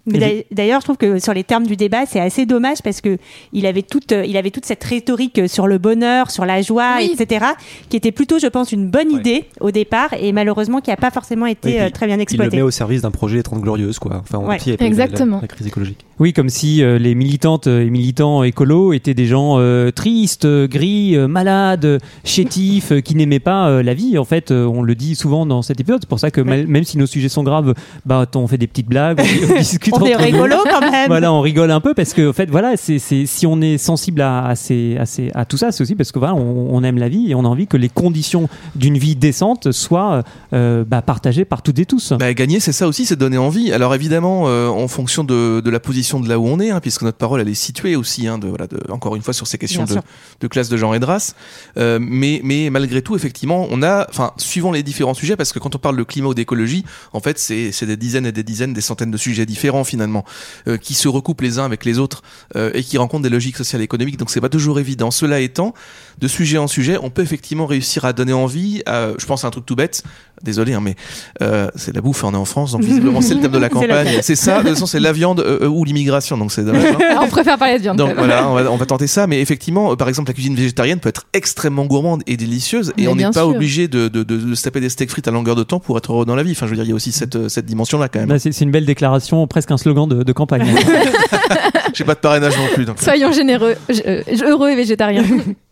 Mais 0.07 0.45
d'ailleurs- 0.51 0.81
je 0.81 0.85
trouve 0.85 0.97
que 0.97 1.19
sur 1.19 1.33
les 1.33 1.43
termes 1.43 1.65
du 1.65 1.75
débat, 1.75 2.05
c'est 2.05 2.19
assez 2.19 2.45
dommage 2.45 2.77
parce 2.83 3.01
que 3.01 3.17
il 3.53 3.65
avait 3.65 3.81
toute, 3.81 4.11
euh, 4.11 4.23
il 4.25 4.37
avait 4.37 4.51
toute 4.51 4.65
cette 4.65 4.83
rhétorique 4.83 5.39
euh, 5.39 5.47
sur 5.47 5.67
le 5.67 5.77
bonheur, 5.77 6.29
sur 6.31 6.45
la 6.45 6.61
joie, 6.61 6.95
Oui. 6.99 7.15
etc., 7.19 7.45
qui 7.89 7.97
était 7.97 8.11
plutôt, 8.11 8.37
je 8.39 8.47
pense, 8.47 8.71
une 8.71 8.87
bonne 8.89 9.09
Ouais. 9.09 9.19
idée 9.19 9.45
au 9.61 9.71
départ 9.71 10.09
et 10.19 10.31
malheureusement 10.31 10.81
qui 10.81 10.89
n'a 10.89 10.97
pas 10.97 11.11
forcément 11.11 11.45
été 11.47 11.69
Oui, 11.69 11.79
euh, 11.79 11.89
très 11.89 12.05
bien 12.05 12.15
Il 12.15 12.19
le 12.19 12.23
exploitée. 12.23 12.57
met 12.57 12.61
au 12.63 12.71
service 12.71 13.01
d'un 13.01 13.11
projet 13.11 13.37
des 13.37 13.43
30 13.43 13.61
glorieuses, 13.61 13.99
quoi. 13.99 14.17
Enfin, 14.21 14.39
on 14.39 14.47
Ouais. 14.47 14.57
Exactement. 14.79 15.37
La, 15.37 15.41
la 15.43 15.47
crise 15.47 15.67
écologique. 15.67 16.05
Oui, 16.19 16.31
comme 16.33 16.49
si 16.49 16.81
euh, 16.81 16.97
les 16.97 17.13
militantes 17.15 17.67
et 17.67 17.89
militants 17.89 18.43
écolos 18.43 18.93
étaient 18.93 19.13
des 19.13 19.25
gens 19.25 19.55
euh, 19.59 19.91
tristes, 19.91 20.47
gris, 20.47 21.15
euh, 21.17 21.27
malades, 21.27 21.99
chétifs, 22.23 22.93
qui 23.03 23.15
n'aimaient 23.15 23.39
pas 23.39 23.67
euh, 23.67 23.83
la 23.83 23.93
vie. 23.93 24.17
En 24.17 24.23
fait, 24.25 24.51
euh, 24.51 24.65
on 24.65 24.81
le 24.81 24.95
dit 24.95 25.15
souvent 25.15 25.45
dans 25.45 25.61
cet 25.61 25.79
épisode. 25.79 25.99
C'est 26.01 26.09
pour 26.09 26.19
ça 26.19 26.31
que 26.31 26.41
même 26.41 26.83
si 26.83 26.97
nos 26.97 27.05
sujets 27.05 27.29
sont 27.29 27.43
graves, 27.43 27.73
bah, 28.05 28.25
on 28.35 28.47
fait 28.47 28.57
des 28.57 28.67
petites 28.67 28.87
blagues, 28.87 29.19
on, 29.19 29.53
on 29.53 29.57
discute 29.59 29.94
On 30.01 30.05
est 30.05 30.15
rigolo 30.15 30.55
quand 30.69 30.81
même. 30.81 31.07
Voilà, 31.07 31.31
on 31.31 31.41
rigole 31.41 31.71
un 31.71 31.81
peu 31.81 31.93
parce 31.93 32.13
que, 32.13 32.29
en 32.29 32.33
fait, 32.33 32.49
voilà, 32.49 32.77
c'est, 32.77 32.99
c'est, 32.99 33.25
si 33.25 33.47
on 33.47 33.61
est 33.61 33.77
sensible 33.77 34.21
à, 34.21 34.45
à, 34.45 34.55
ces, 34.55 34.97
à, 34.99 35.05
ces, 35.05 35.31
à 35.33 35.45
tout 35.45 35.57
ça, 35.57 35.71
c'est 35.71 35.81
aussi 35.81 35.95
parce 35.95 36.11
que 36.11 36.19
voilà, 36.19 36.35
on, 36.35 36.75
on 36.75 36.83
aime 36.83 36.97
la 36.97 37.09
vie 37.09 37.31
et 37.31 37.35
on 37.35 37.45
a 37.45 37.47
envie 37.47 37.67
que 37.67 37.77
les 37.77 37.89
conditions 37.89 38.49
d'une 38.75 38.97
vie 38.97 39.15
décente 39.15 39.71
soient 39.71 40.23
euh, 40.53 40.83
bah, 40.85 41.01
partagées 41.01 41.45
par 41.45 41.61
toutes 41.61 41.79
et 41.79 41.85
tous. 41.85 42.13
Bah, 42.13 42.33
gagner, 42.33 42.59
c'est 42.59 42.71
ça 42.71 42.87
aussi, 42.87 43.05
c'est 43.05 43.15
donner 43.15 43.37
envie. 43.37 43.71
Alors 43.71 43.95
évidemment, 43.95 44.47
euh, 44.47 44.67
en 44.67 44.87
fonction 44.87 45.23
de, 45.23 45.61
de 45.61 45.69
la 45.69 45.79
position 45.79 46.19
de 46.19 46.27
là 46.27 46.39
où 46.39 46.45
on 46.45 46.59
est, 46.59 46.71
hein, 46.71 46.79
puisque 46.81 47.03
notre 47.03 47.17
parole 47.17 47.41
elle 47.41 47.49
est 47.49 47.53
située 47.53 47.95
aussi, 47.95 48.27
hein, 48.27 48.37
de, 48.37 48.47
voilà, 48.47 48.67
de, 48.67 48.79
encore 48.89 49.15
une 49.15 49.21
fois 49.21 49.33
sur 49.33 49.47
ces 49.47 49.57
questions 49.57 49.85
de, 49.85 49.95
de 50.41 50.47
classe 50.47 50.69
de 50.69 50.77
genre 50.77 50.93
et 50.95 50.99
de 50.99 51.05
race. 51.05 51.35
Euh, 51.77 51.99
mais, 52.01 52.41
mais 52.43 52.69
malgré 52.69 53.01
tout, 53.01 53.15
effectivement, 53.15 53.67
on 53.71 53.81
a, 53.81 54.07
enfin, 54.09 54.31
suivant 54.37 54.71
les 54.71 54.83
différents 54.83 55.13
sujets, 55.13 55.35
parce 55.35 55.53
que 55.53 55.59
quand 55.59 55.75
on 55.75 55.79
parle 55.79 55.97
de 55.97 56.03
climat 56.03 56.29
ou 56.29 56.33
d'écologie, 56.33 56.83
en 57.13 57.19
fait, 57.19 57.39
c'est 57.39 57.71
c'est 57.71 57.85
des 57.85 57.97
dizaines 57.97 58.25
et 58.25 58.31
des 58.31 58.43
dizaines, 58.43 58.73
des 58.73 58.81
centaines 58.81 59.11
de 59.11 59.17
sujets 59.17 59.45
différents 59.45 59.83
finalement, 59.85 60.25
euh, 60.67 60.77
qui 60.77 60.93
se 60.93 61.07
recoupent 61.07 61.41
les 61.41 61.59
uns 61.59 61.65
avec 61.65 61.85
les 61.85 61.99
autres 61.99 62.21
euh, 62.55 62.71
et 62.73 62.83
qui 62.83 62.97
rencontrent 62.97 63.23
des 63.23 63.29
logiques 63.29 63.57
sociales 63.57 63.81
et 63.81 63.85
économiques. 63.85 64.17
Donc 64.17 64.29
c'est 64.29 64.41
pas 64.41 64.49
toujours 64.49 64.79
évident. 64.79 65.11
Cela 65.11 65.39
étant, 65.39 65.73
de 66.19 66.27
sujet 66.27 66.57
en 66.57 66.67
sujet, 66.67 66.97
on 67.01 67.09
peut 67.09 67.21
effectivement 67.21 67.65
réussir 67.65 68.05
à 68.05 68.13
donner 68.13 68.33
envie. 68.33 68.83
À, 68.85 69.11
je 69.17 69.25
pense 69.25 69.45
à 69.45 69.47
un 69.47 69.51
truc 69.51 69.65
tout 69.65 69.75
bête. 69.75 70.03
Désolé, 70.43 70.73
hein, 70.73 70.81
mais 70.81 70.95
euh, 71.41 71.69
c'est 71.75 71.93
la 71.95 72.01
bouffe. 72.01 72.23
On 72.23 72.33
est 72.33 72.37
en 72.37 72.45
France, 72.45 72.71
donc 72.73 72.83
visiblement 72.83 73.21
c'est 73.21 73.33
le 73.33 73.41
thème 73.41 73.51
de 73.51 73.57
la 73.57 73.69
campagne. 73.69 74.19
C'est 74.21 74.35
ça. 74.35 74.57
De 74.57 74.61
toute 74.63 74.69
façon, 74.73 74.85
c'est 74.85 74.99
la 74.99 75.11
viande 75.13 75.39
euh, 75.39 75.59
euh, 75.63 75.67
ou 75.67 75.83
l'immigration. 75.85 76.37
Donc 76.37 76.51
c'est 76.51 76.63
dommage. 76.63 76.83
hein. 76.85 77.19
on 77.21 77.27
préfère 77.27 77.57
parler 77.57 77.77
de 77.77 77.81
viande. 77.83 77.97
Donc 77.97 78.13
voilà, 78.15 78.47
on 78.49 78.53
va, 78.55 78.71
on 78.71 78.75
va 78.77 78.85
tenter 78.85 79.07
ça. 79.07 79.27
Mais 79.27 79.39
effectivement, 79.41 79.91
euh, 79.91 79.95
par 79.95 80.07
exemple, 80.09 80.29
la 80.29 80.33
cuisine 80.33 80.55
végétarienne 80.55 80.99
peut 80.99 81.09
être 81.09 81.25
extrêmement 81.33 81.85
gourmande 81.85 82.21
et 82.27 82.37
délicieuse. 82.37 82.93
Et 82.97 83.03
Mais 83.03 83.07
on 83.07 83.15
n'est 83.15 83.23
pas 83.25 83.31
sûr. 83.33 83.47
obligé 83.47 83.87
de, 83.87 84.07
de, 84.07 84.23
de, 84.23 84.37
de 84.37 84.55
se 84.55 84.63
taper 84.63 84.81
des 84.81 84.89
steaks 84.89 85.09
frites 85.09 85.27
à 85.27 85.31
longueur 85.31 85.55
de 85.55 85.63
temps 85.63 85.79
pour 85.79 85.97
être 85.97 86.11
heureux 86.11 86.25
dans 86.25 86.35
la 86.35 86.43
vie. 86.43 86.51
Enfin, 86.51 86.65
je 86.65 86.71
veux 86.71 86.75
dire, 86.75 86.85
il 86.85 86.89
y 86.89 86.93
a 86.93 86.95
aussi 86.95 87.11
cette, 87.11 87.35
euh, 87.35 87.49
cette 87.49 87.65
dimension-là 87.65 88.09
quand 88.09 88.19
même. 88.19 88.29
Bah, 88.29 88.39
c'est, 88.39 88.59
une 88.61 88.71
belle 88.71 88.85
déclaration, 88.85 89.45
presque 89.47 89.71
un 89.71 89.77
slogan 89.77 90.07
de, 90.07 90.23
de 90.23 90.33
campagne. 90.33 90.65
J'ai 91.93 92.03
pas 92.03 92.15
de 92.15 92.19
parrainage 92.19 92.57
non 92.57 92.67
plus. 92.73 92.85
Donc. 92.85 92.99
Soyons 92.99 93.31
généreux, 93.31 93.75
euh, 94.05 94.21
heureux 94.45 94.69
et 94.69 94.75
végétariens. 94.75 95.23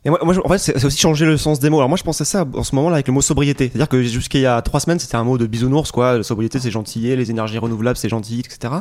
Et 0.06 0.10
moi, 0.10 0.20
moi, 0.22 0.36
en 0.44 0.50
fait, 0.50 0.58
c'est 0.58 0.84
aussi 0.84 0.98
changer 0.98 1.26
le 1.26 1.38
sens 1.38 1.62
des 1.62 1.70
mots. 1.70 1.78
Alors 1.78 1.88
moi, 1.88 1.98
je 1.98 2.04
pensais 2.04 2.26
ça 2.26 2.46
en 2.54 2.64
ce 2.64 2.76
moment-là 2.76 2.96
avec 2.96 3.08
le 3.08 3.14
mot 3.14 3.22
sobriété. 3.22 3.70
C'est-à-dire 3.70 3.88
que 3.88 4.04
jusqu'il 4.04 4.42
y 4.42 4.46
a 4.46 4.62
trois 4.62 4.82
semaines, 4.82 5.00
c'était 5.00 5.16
un 5.16 5.24
mot 5.24 5.38
de 5.38 5.46
bisounours, 5.46 5.92
quoi. 5.94 6.18
La 6.18 6.24
sobriété, 6.24 6.60
c'est 6.60 6.72
gentillet, 6.72 7.16
les 7.16 7.32
énergies 7.32 7.58
renouvelables, 7.58 7.98
c'est 7.98 8.10
gentil, 8.10 8.42
etc. 8.42 8.74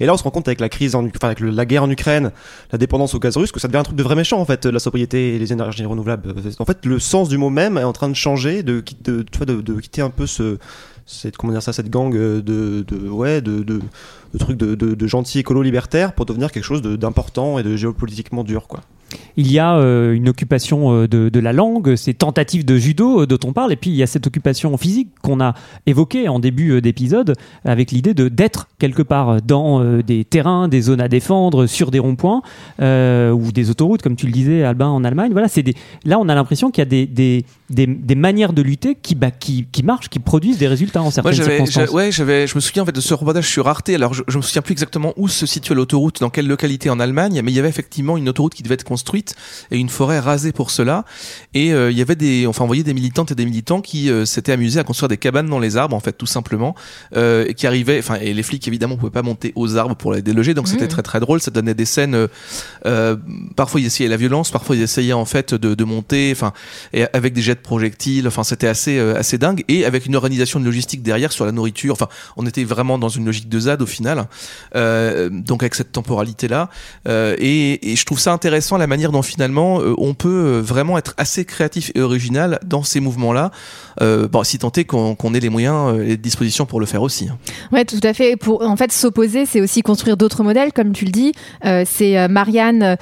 Et 0.00 0.06
là, 0.06 0.12
on 0.12 0.18
se 0.18 0.22
rend 0.22 0.30
compte 0.30 0.48
avec 0.48 0.60
la 0.60 0.68
crise, 0.68 0.94
en, 0.94 1.06
enfin 1.06 1.28
avec 1.28 1.40
la 1.40 1.64
guerre 1.64 1.84
en 1.84 1.90
Ukraine, 1.90 2.30
la 2.72 2.78
dépendance 2.78 3.14
au 3.14 3.18
gaz 3.18 3.38
russe, 3.38 3.52
que 3.52 3.60
ça 3.60 3.68
devient 3.68 3.78
un 3.78 3.84
truc 3.84 3.96
de 3.96 4.02
vrai 4.02 4.16
méchant, 4.16 4.38
en 4.38 4.44
fait, 4.44 4.66
la 4.66 4.78
sobriété 4.78 5.34
et 5.34 5.38
les 5.38 5.50
énergies 5.52 5.86
renouvelables. 5.86 6.34
En 6.58 6.64
fait, 6.66 6.84
le 6.84 6.98
sens 6.98 7.30
du 7.30 7.38
mot 7.38 7.48
même 7.48 7.78
est 7.78 7.84
en 7.84 7.94
train 7.94 8.10
de 8.10 8.14
changer, 8.14 8.62
de, 8.62 8.84
de, 9.04 9.24
de, 9.46 9.60
de 9.62 9.80
quitter 9.80 10.02
un 10.02 10.10
peu 10.10 10.26
ce, 10.26 10.58
cette, 11.06 11.38
comment 11.38 11.54
dire 11.54 11.62
ça, 11.62 11.72
cette 11.72 11.88
gang 11.88 12.12
de, 12.12 12.42
de 12.42 13.08
ouais, 13.08 13.40
de, 13.40 13.62
de, 13.62 13.80
de 14.34 14.38
trucs 14.38 14.58
de, 14.58 14.74
de, 14.74 14.94
de 14.94 15.06
gentils 15.06 15.38
écolo 15.38 15.62
libertaires 15.62 16.12
pour 16.12 16.26
devenir 16.26 16.52
quelque 16.52 16.64
chose 16.64 16.82
d'important 16.82 17.58
et 17.58 17.62
de 17.62 17.76
géopolitiquement 17.76 18.44
dur, 18.44 18.68
quoi. 18.68 18.80
Il 19.36 19.50
y 19.50 19.58
a 19.58 19.76
euh, 19.76 20.12
une 20.14 20.28
occupation 20.28 20.92
euh, 20.92 21.08
de, 21.08 21.28
de 21.28 21.40
la 21.40 21.52
langue, 21.52 21.96
ces 21.96 22.14
tentatives 22.14 22.64
de 22.64 22.76
judo 22.76 23.22
euh, 23.22 23.26
dont 23.26 23.38
on 23.48 23.52
parle, 23.52 23.72
et 23.72 23.76
puis 23.76 23.90
il 23.90 23.96
y 23.96 24.02
a 24.02 24.06
cette 24.06 24.26
occupation 24.26 24.76
physique 24.76 25.08
qu'on 25.22 25.40
a 25.40 25.54
évoquée 25.86 26.28
en 26.28 26.38
début 26.38 26.80
d'épisode, 26.80 27.34
avec 27.64 27.90
l'idée 27.90 28.14
de 28.14 28.28
d'être 28.28 28.68
quelque 28.78 29.02
part 29.02 29.40
dans 29.42 29.82
euh, 29.82 30.02
des 30.02 30.24
terrains, 30.24 30.68
des 30.68 30.80
zones 30.80 31.00
à 31.00 31.08
défendre, 31.08 31.66
sur 31.66 31.90
des 31.90 31.98
ronds-points 31.98 32.42
euh, 32.80 33.30
ou 33.30 33.52
des 33.52 33.70
autoroutes, 33.70 34.02
comme 34.02 34.16
tu 34.16 34.26
le 34.26 34.32
disais, 34.32 34.62
Albin, 34.62 34.88
en 34.88 35.04
Allemagne. 35.04 35.32
Voilà, 35.32 35.48
c'est 35.48 35.62
des. 35.62 35.74
Là, 36.04 36.18
on 36.18 36.28
a 36.28 36.34
l'impression 36.34 36.70
qu'il 36.70 36.80
y 36.82 36.86
a 36.86 36.90
des, 36.90 37.06
des, 37.06 37.44
des, 37.70 37.86
des 37.86 38.14
manières 38.14 38.52
de 38.52 38.62
lutter 38.62 38.94
qui, 39.00 39.14
bah, 39.14 39.30
qui, 39.30 39.66
qui 39.70 39.82
marchent, 39.82 40.08
qui 40.08 40.18
produisent 40.18 40.58
des 40.58 40.68
résultats 40.68 41.00
en 41.00 41.04
Moi, 41.04 41.12
certaines 41.12 41.32
j'avais, 41.34 41.66
circonstances. 41.66 41.90
ouais, 41.90 42.12
je 42.12 42.54
me 42.54 42.60
souviens 42.60 42.82
en 42.82 42.86
fait 42.86 42.92
de 42.92 43.00
ce 43.00 43.14
reportage 43.14 43.48
sur 43.48 43.68
Arte. 43.68 43.88
Alors, 43.90 44.14
je, 44.14 44.22
je 44.28 44.36
me 44.36 44.42
souviens 44.42 44.62
plus 44.62 44.72
exactement 44.72 45.12
où 45.16 45.28
se 45.28 45.46
situait 45.46 45.74
l'autoroute, 45.74 46.20
dans 46.20 46.30
quelle 46.30 46.46
localité 46.48 46.90
en 46.90 47.00
Allemagne, 47.00 47.40
mais 47.44 47.52
il 47.52 47.54
y 47.54 47.58
avait 47.58 47.68
effectivement 47.68 48.16
une 48.16 48.28
autoroute 48.28 48.54
qui 48.54 48.62
devait 48.62 48.74
être 48.74 48.84
construite 48.84 49.05
et 49.70 49.78
une 49.78 49.88
forêt 49.88 50.18
rasée 50.18 50.52
pour 50.52 50.70
cela. 50.70 51.04
Et 51.54 51.72
euh, 51.72 51.90
il 51.90 51.96
y 51.98 52.02
avait 52.02 52.16
des, 52.16 52.46
enfin, 52.46 52.64
on 52.64 52.66
voyait 52.66 52.82
des 52.82 52.94
militantes 52.94 53.30
et 53.30 53.34
des 53.34 53.44
militants 53.44 53.80
qui 53.80 54.10
euh, 54.10 54.24
s'étaient 54.24 54.52
amusés 54.52 54.80
à 54.80 54.84
construire 54.84 55.08
des 55.08 55.16
cabanes 55.16 55.48
dans 55.48 55.58
les 55.58 55.76
arbres, 55.76 55.96
en 55.96 56.00
fait, 56.00 56.12
tout 56.12 56.26
simplement, 56.26 56.74
euh, 57.16 57.46
et 57.48 57.54
qui 57.54 57.66
arrivaient, 57.66 57.98
enfin, 57.98 58.16
et 58.20 58.34
les 58.34 58.42
flics 58.42 58.66
évidemment 58.68 58.96
pouvaient 58.96 59.10
pas 59.10 59.22
monter 59.22 59.52
aux 59.54 59.76
arbres 59.76 59.96
pour 59.96 60.12
les 60.12 60.22
déloger, 60.22 60.54
donc 60.54 60.68
c'était 60.68 60.84
Mhm. 60.84 60.88
très 60.90 61.02
très 61.02 61.20
drôle. 61.20 61.40
Ça 61.40 61.50
donnait 61.50 61.74
des 61.74 61.84
scènes. 61.84 62.28
parfois 63.56 63.80
ils 63.80 63.86
essayaient 63.86 64.08
la 64.08 64.16
violence, 64.16 64.50
parfois 64.50 64.76
ils 64.76 64.82
essayaient 64.82 65.12
en 65.12 65.24
fait 65.24 65.54
de, 65.54 65.74
de 65.74 65.84
monter, 65.84 66.30
enfin, 66.32 66.52
et 66.92 67.04
avec 67.12 67.32
des 67.32 67.42
jets 67.42 67.54
de 67.54 67.60
projectiles. 67.60 68.26
Enfin, 68.28 68.44
c'était 68.44 68.68
assez 68.68 68.98
assez 68.98 69.38
dingue 69.38 69.64
et 69.68 69.84
avec 69.84 70.06
une 70.06 70.16
organisation 70.16 70.60
de 70.60 70.64
logistique 70.64 71.02
derrière 71.02 71.32
sur 71.32 71.44
la 71.46 71.52
nourriture. 71.52 71.92
Enfin, 71.92 72.08
on 72.36 72.46
était 72.46 72.64
vraiment 72.64 72.98
dans 72.98 73.08
une 73.08 73.24
logique 73.24 73.48
de 73.48 73.60
ZAD 73.60 73.82
au 73.82 73.86
final. 73.86 74.26
Euh, 74.74 75.28
donc 75.30 75.62
avec 75.62 75.74
cette 75.74 75.92
temporalité 75.92 76.48
là. 76.48 76.68
et, 77.06 77.92
et 77.92 77.96
je 77.96 78.04
trouve 78.04 78.18
ça 78.20 78.32
intéressant 78.32 78.76
la 78.76 78.85
manière 78.86 79.12
dont 79.12 79.22
finalement 79.22 79.80
euh, 79.80 79.94
on 79.98 80.14
peut 80.14 80.28
euh, 80.28 80.60
vraiment 80.60 80.98
être 80.98 81.14
assez 81.16 81.44
créatif 81.44 81.90
et 81.94 82.00
original 82.00 82.58
dans 82.64 82.82
ces 82.82 83.00
mouvements 83.00 83.32
là. 83.32 83.50
Euh, 84.02 84.28
bon, 84.28 84.44
si 84.44 84.58
tant 84.58 84.70
est 84.72 84.84
qu'on 84.84 85.34
ait 85.34 85.40
les 85.40 85.48
moyens 85.48 85.98
et 86.00 86.04
les 86.04 86.16
dispositions 86.16 86.66
pour 86.66 86.80
le 86.80 86.86
faire 86.86 87.02
aussi. 87.02 87.28
hein. 87.28 87.38
Ouais, 87.72 87.84
tout 87.84 88.00
à 88.02 88.12
fait. 88.12 88.36
Pour 88.36 88.62
en 88.62 88.76
fait 88.76 88.92
s'opposer, 88.92 89.46
c'est 89.46 89.60
aussi 89.60 89.82
construire 89.82 90.16
d'autres 90.16 90.42
modèles, 90.42 90.72
comme 90.72 90.92
tu 90.92 91.04
le 91.04 91.10
dis. 91.10 91.32
C'est 91.62 92.28
Marianne, 92.28 92.96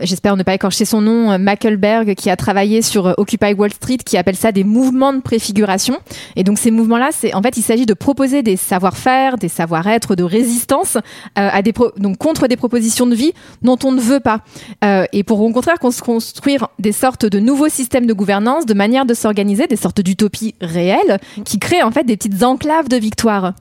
j'espère 0.00 0.36
ne 0.36 0.42
pas 0.42 0.54
écorcher 0.54 0.84
son 0.84 1.00
nom, 1.00 1.38
Mackelberg, 1.38 2.14
qui 2.14 2.28
a 2.30 2.36
travaillé 2.36 2.82
sur 2.82 3.14
Occupy 3.18 3.54
Wall 3.54 3.72
Street, 3.72 3.98
qui 3.98 4.18
appelle 4.18 4.36
ça 4.36 4.52
des 4.52 4.64
mouvements 4.64 5.12
de 5.12 5.20
préfiguration. 5.20 5.98
Et 6.36 6.44
donc 6.44 6.58
ces 6.58 6.70
mouvements-là, 6.70 7.10
c'est 7.12 7.34
en 7.34 7.42
fait, 7.42 7.56
il 7.56 7.62
s'agit 7.62 7.86
de 7.86 7.94
proposer 7.94 8.42
des 8.42 8.56
savoir-faire, 8.56 9.38
des 9.38 9.48
savoir-être, 9.48 10.16
de 10.16 10.24
résistance 10.24 10.98
à 11.36 11.62
des 11.62 11.72
donc 11.96 12.18
contre 12.18 12.48
des 12.48 12.56
propositions 12.56 13.06
de 13.06 13.14
vie 13.14 13.32
dont 13.62 13.78
on 13.84 13.92
ne 13.92 14.00
veut 14.00 14.20
pas. 14.20 14.40
Euh, 14.84 15.06
et 15.22 15.24
pour 15.24 15.40
au 15.40 15.52
contraire 15.52 15.78
construire 15.78 16.66
des 16.80 16.90
sortes 16.90 17.26
de 17.26 17.38
nouveaux 17.38 17.68
systèmes 17.68 18.06
de 18.06 18.12
gouvernance, 18.12 18.66
de 18.66 18.74
manières 18.74 19.06
de 19.06 19.14
s'organiser, 19.14 19.68
des 19.68 19.76
sortes 19.76 20.00
d'utopies 20.00 20.56
réelles 20.60 21.20
qui 21.44 21.60
créent 21.60 21.84
en 21.84 21.92
fait 21.92 22.02
des 22.02 22.16
petites 22.16 22.42
enclaves 22.42 22.88
de 22.88 22.96
victoire. 22.96 23.52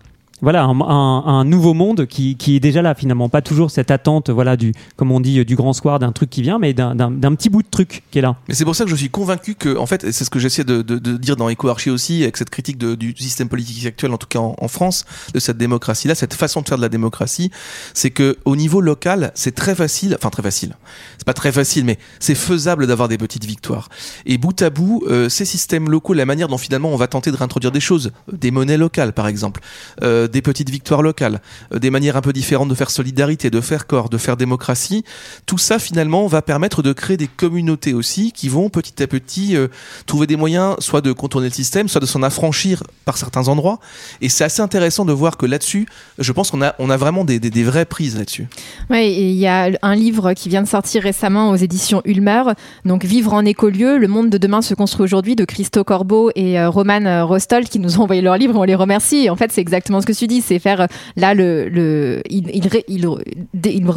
Voilà 0.41 0.63
un, 0.63 0.79
un- 0.81 1.24
un 1.25 1.45
nouveau 1.45 1.74
monde 1.74 2.05
qui, 2.07 2.36
qui 2.36 2.55
est 2.55 2.60
déjà 2.60 2.81
là 2.81 2.95
finalement, 2.95 3.29
pas 3.29 3.41
toujours 3.41 3.71
cette 3.71 3.91
attente 3.91 4.29
voilà 4.29 4.57
du 4.57 4.74
comme 4.95 5.12
on 5.12 5.19
dit 5.19 5.43
du 5.45 5.55
grand 5.55 5.74
square 5.74 6.00
d'un 6.00 6.12
truc 6.12 6.29
qui 6.29 6.41
vient, 6.41 6.60
mais 6.60 6.74
d'un- 6.74 6.95
petit 7.36 7.50
bout 7.50 7.63
de 7.63 7.67
truc 7.69 8.03
qui 8.12 8.19
est 8.19 8.21
là. 8.21 8.36
Mais 8.48 8.53
c'est 8.53 8.65
pour 8.65 8.75
ça 8.75 8.83
que 8.83 8.89
je 8.89 8.95
suis 8.95 9.10
convaincu 9.10 9.55
que, 9.55 9.77
en 9.77 9.86
fait, 9.86 10.12
c'est 10.12 10.24
ce 10.25 10.29
que 10.29 10.39
j'essaie 10.39 10.63
de, 10.63 10.81
de, 10.81 10.98
de 10.98 11.17
dire 11.17 11.36
dans 11.36 11.50
EcoArchie 11.50 11.89
aussi, 11.89 12.24
avec 12.24 12.38
cette 12.38 12.50
critique 12.50 12.77
du 12.77 13.15
système 13.17 13.48
politique 13.50 13.86
actuel, 13.86 14.12
en 14.12 14.17
tout 14.17 14.27
cas 14.27 14.39
en, 14.39 14.55
en 14.60 14.67
France, 14.67 15.05
de 15.33 15.39
cette 15.39 15.57
démocratie-là, 15.57 16.13
cette 16.15 16.33
façon 16.33 16.62
de 16.62 16.67
faire 16.67 16.77
de 16.77 16.81
la 16.81 16.89
démocratie, 16.89 17.51
c'est 17.93 18.10
que 18.12 18.38
au 18.45 18.55
niveau 18.55 18.81
local, 18.81 19.31
c'est 19.36 19.55
très 19.55 19.75
facile, 19.75 20.15
enfin 20.17 20.29
très 20.29 20.43
facile, 20.43 20.75
c'est 21.17 21.25
pas 21.25 21.33
très 21.33 21.51
facile, 21.51 21.86
mais 21.86 21.98
c'est 22.19 22.36
faisable 22.36 22.88
d'avoir 22.88 23.07
des 23.07 23.17
petites 23.17 23.45
victoires. 23.45 23.89
Et 24.25 24.38
bout 24.38 24.62
à 24.62 24.69
bout, 24.69 25.03
euh, 25.10 25.29
ces 25.29 25.45
systèmes 25.45 25.89
locaux, 25.89 26.13
la 26.13 26.25
manière 26.25 26.48
dont 26.48 26.57
finalement 26.57 26.89
on 26.89 26.98
va 26.98 27.07
tenter 27.07 27.31
de 27.31 27.38
réintroduire 27.38 27.71
des 27.71 27.79
choses, 27.79 28.12
des 28.31 28.51
monnaies 28.51 28.77
locales 28.77 29.13
par 29.13 29.27
exemple, 29.27 29.62
euh, 30.03 30.27
des 30.32 30.42
petites 30.42 30.70
victoires 30.70 31.02
locales, 31.02 31.42
euh, 31.74 31.80
des 31.80 31.90
manières 31.90 32.18
un 32.18 32.22
peu 32.22 32.34
différentes 32.34 32.70
de 32.70 32.76
faire 32.76 32.90
solidarité, 32.90 33.50
de 33.50 33.62
faire 33.62 33.88
corps, 33.88 34.10
de 34.10 34.18
faire 34.18 34.38
démocratie, 34.38 35.04
tout 35.46 35.58
ça 35.58 35.80
finalement 35.80 36.28
va 36.28 36.42
permettre 36.42 36.82
de 36.82 36.94
créer 36.94 37.18
des 37.18 37.28
communautés 37.28 37.94
aussi 37.94 38.32
qui 38.32 38.50
vont 38.50 38.70
petit 38.70 39.02
à 39.04 39.08
petit 39.08 39.56
euh, 39.56 39.68
trouver 40.06 40.28
des 40.28 40.36
moyens 40.36 40.76
soit 40.80 41.02
de 41.02 41.12
contourner 41.12 41.48
le 41.48 41.54
système, 41.54 41.88
soit 41.88 42.02
de 42.02 42.06
s'en 42.06 42.24
affranchir 42.24 42.84
par 43.06 43.18
certains 43.18 43.48
endroits. 43.48 43.80
Et 44.22 44.30
c'est 44.30 44.44
assez 44.44 44.62
intéressant 44.62 45.06
de 45.06 45.14
voir 45.14 45.38
que 45.38 45.46
là-dessus, 45.46 45.86
je 46.18 46.32
pense 46.32 46.52
qu'on 46.52 46.62
a, 46.62 46.76
on 46.80 46.90
a 46.90 46.98
vraiment 46.98 47.26
des, 47.26 47.40
des, 47.40 47.64
vraies 47.64 47.86
prises 47.86 48.18
là-dessus. 48.18 48.48
Oui, 48.90 49.14
il 49.18 49.38
y 49.38 49.48
a 49.48 49.70
un 49.82 49.96
livre 49.96 50.34
qui 50.34 50.50
vient 50.50 50.62
de 50.62 50.68
sortir 50.68 51.04
récemment 51.04 51.50
aux 51.50 51.56
éditions 51.56 52.02
Ulmer, 52.06 52.44
donc 52.86 53.06
Vivre 53.06 53.34
en 53.34 53.46
écolieu, 53.46 53.98
le 53.98 54.08
monde 54.08 54.30
de 54.30 54.38
demain 54.38 54.62
se 54.62 54.74
construit 54.74 55.04
aujourd'hui 55.04 55.36
de 55.36 55.46
Christo 55.46 55.84
Corbeau 55.84 56.32
et 56.36 56.60
euh, 56.60 56.70
Roman 56.70 57.28
Rostold 57.28 57.68
qui 57.68 57.80
nous 57.80 58.00
ont 58.00 58.04
envoyé 58.04 58.22
leur 58.22 58.38
livre, 58.38 58.58
on 58.58 58.64
les 58.64 58.76
remercie. 58.76 59.30
En 59.30 59.36
fait, 59.36 59.52
c'est 59.52 59.62
exactement 59.62 60.02
ce 60.02 60.06
que 60.06 60.14
tu 60.22 60.28
dis, 60.28 60.42
c'est 60.42 60.60
faire 60.60 60.82
euh, 60.82 60.88
là 61.16 61.34
le, 61.34 61.68
le 61.68 62.22
ils, 62.30 62.44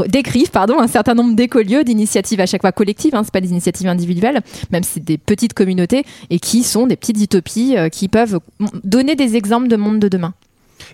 décrivent 0.08 0.50
un 0.54 0.86
certain 0.86 1.14
nombre 1.14 1.34
d'écolieux, 1.34 1.84
d'initiatives 1.84 2.40
à 2.40 2.46
chaque 2.46 2.62
fois 2.62 2.72
collectives, 2.72 3.14
hein, 3.14 3.22
c'est 3.24 3.32
pas 3.32 3.40
des 3.40 3.50
initiatives 3.50 3.88
individuelles, 3.88 4.40
même 4.70 4.82
si 4.82 4.94
c'est 4.94 5.04
des 5.04 5.18
petites 5.18 5.52
communautés 5.52 6.04
et 6.30 6.38
qui 6.38 6.62
sont 6.62 6.86
des 6.86 6.96
petites 6.96 7.20
utopies 7.20 7.76
euh, 7.76 7.88
qui 7.88 8.08
peuvent 8.08 8.40
donner 8.84 9.16
des 9.16 9.36
exemples 9.36 9.68
de 9.68 9.76
monde 9.76 9.98
de 9.98 10.08
demain. 10.08 10.32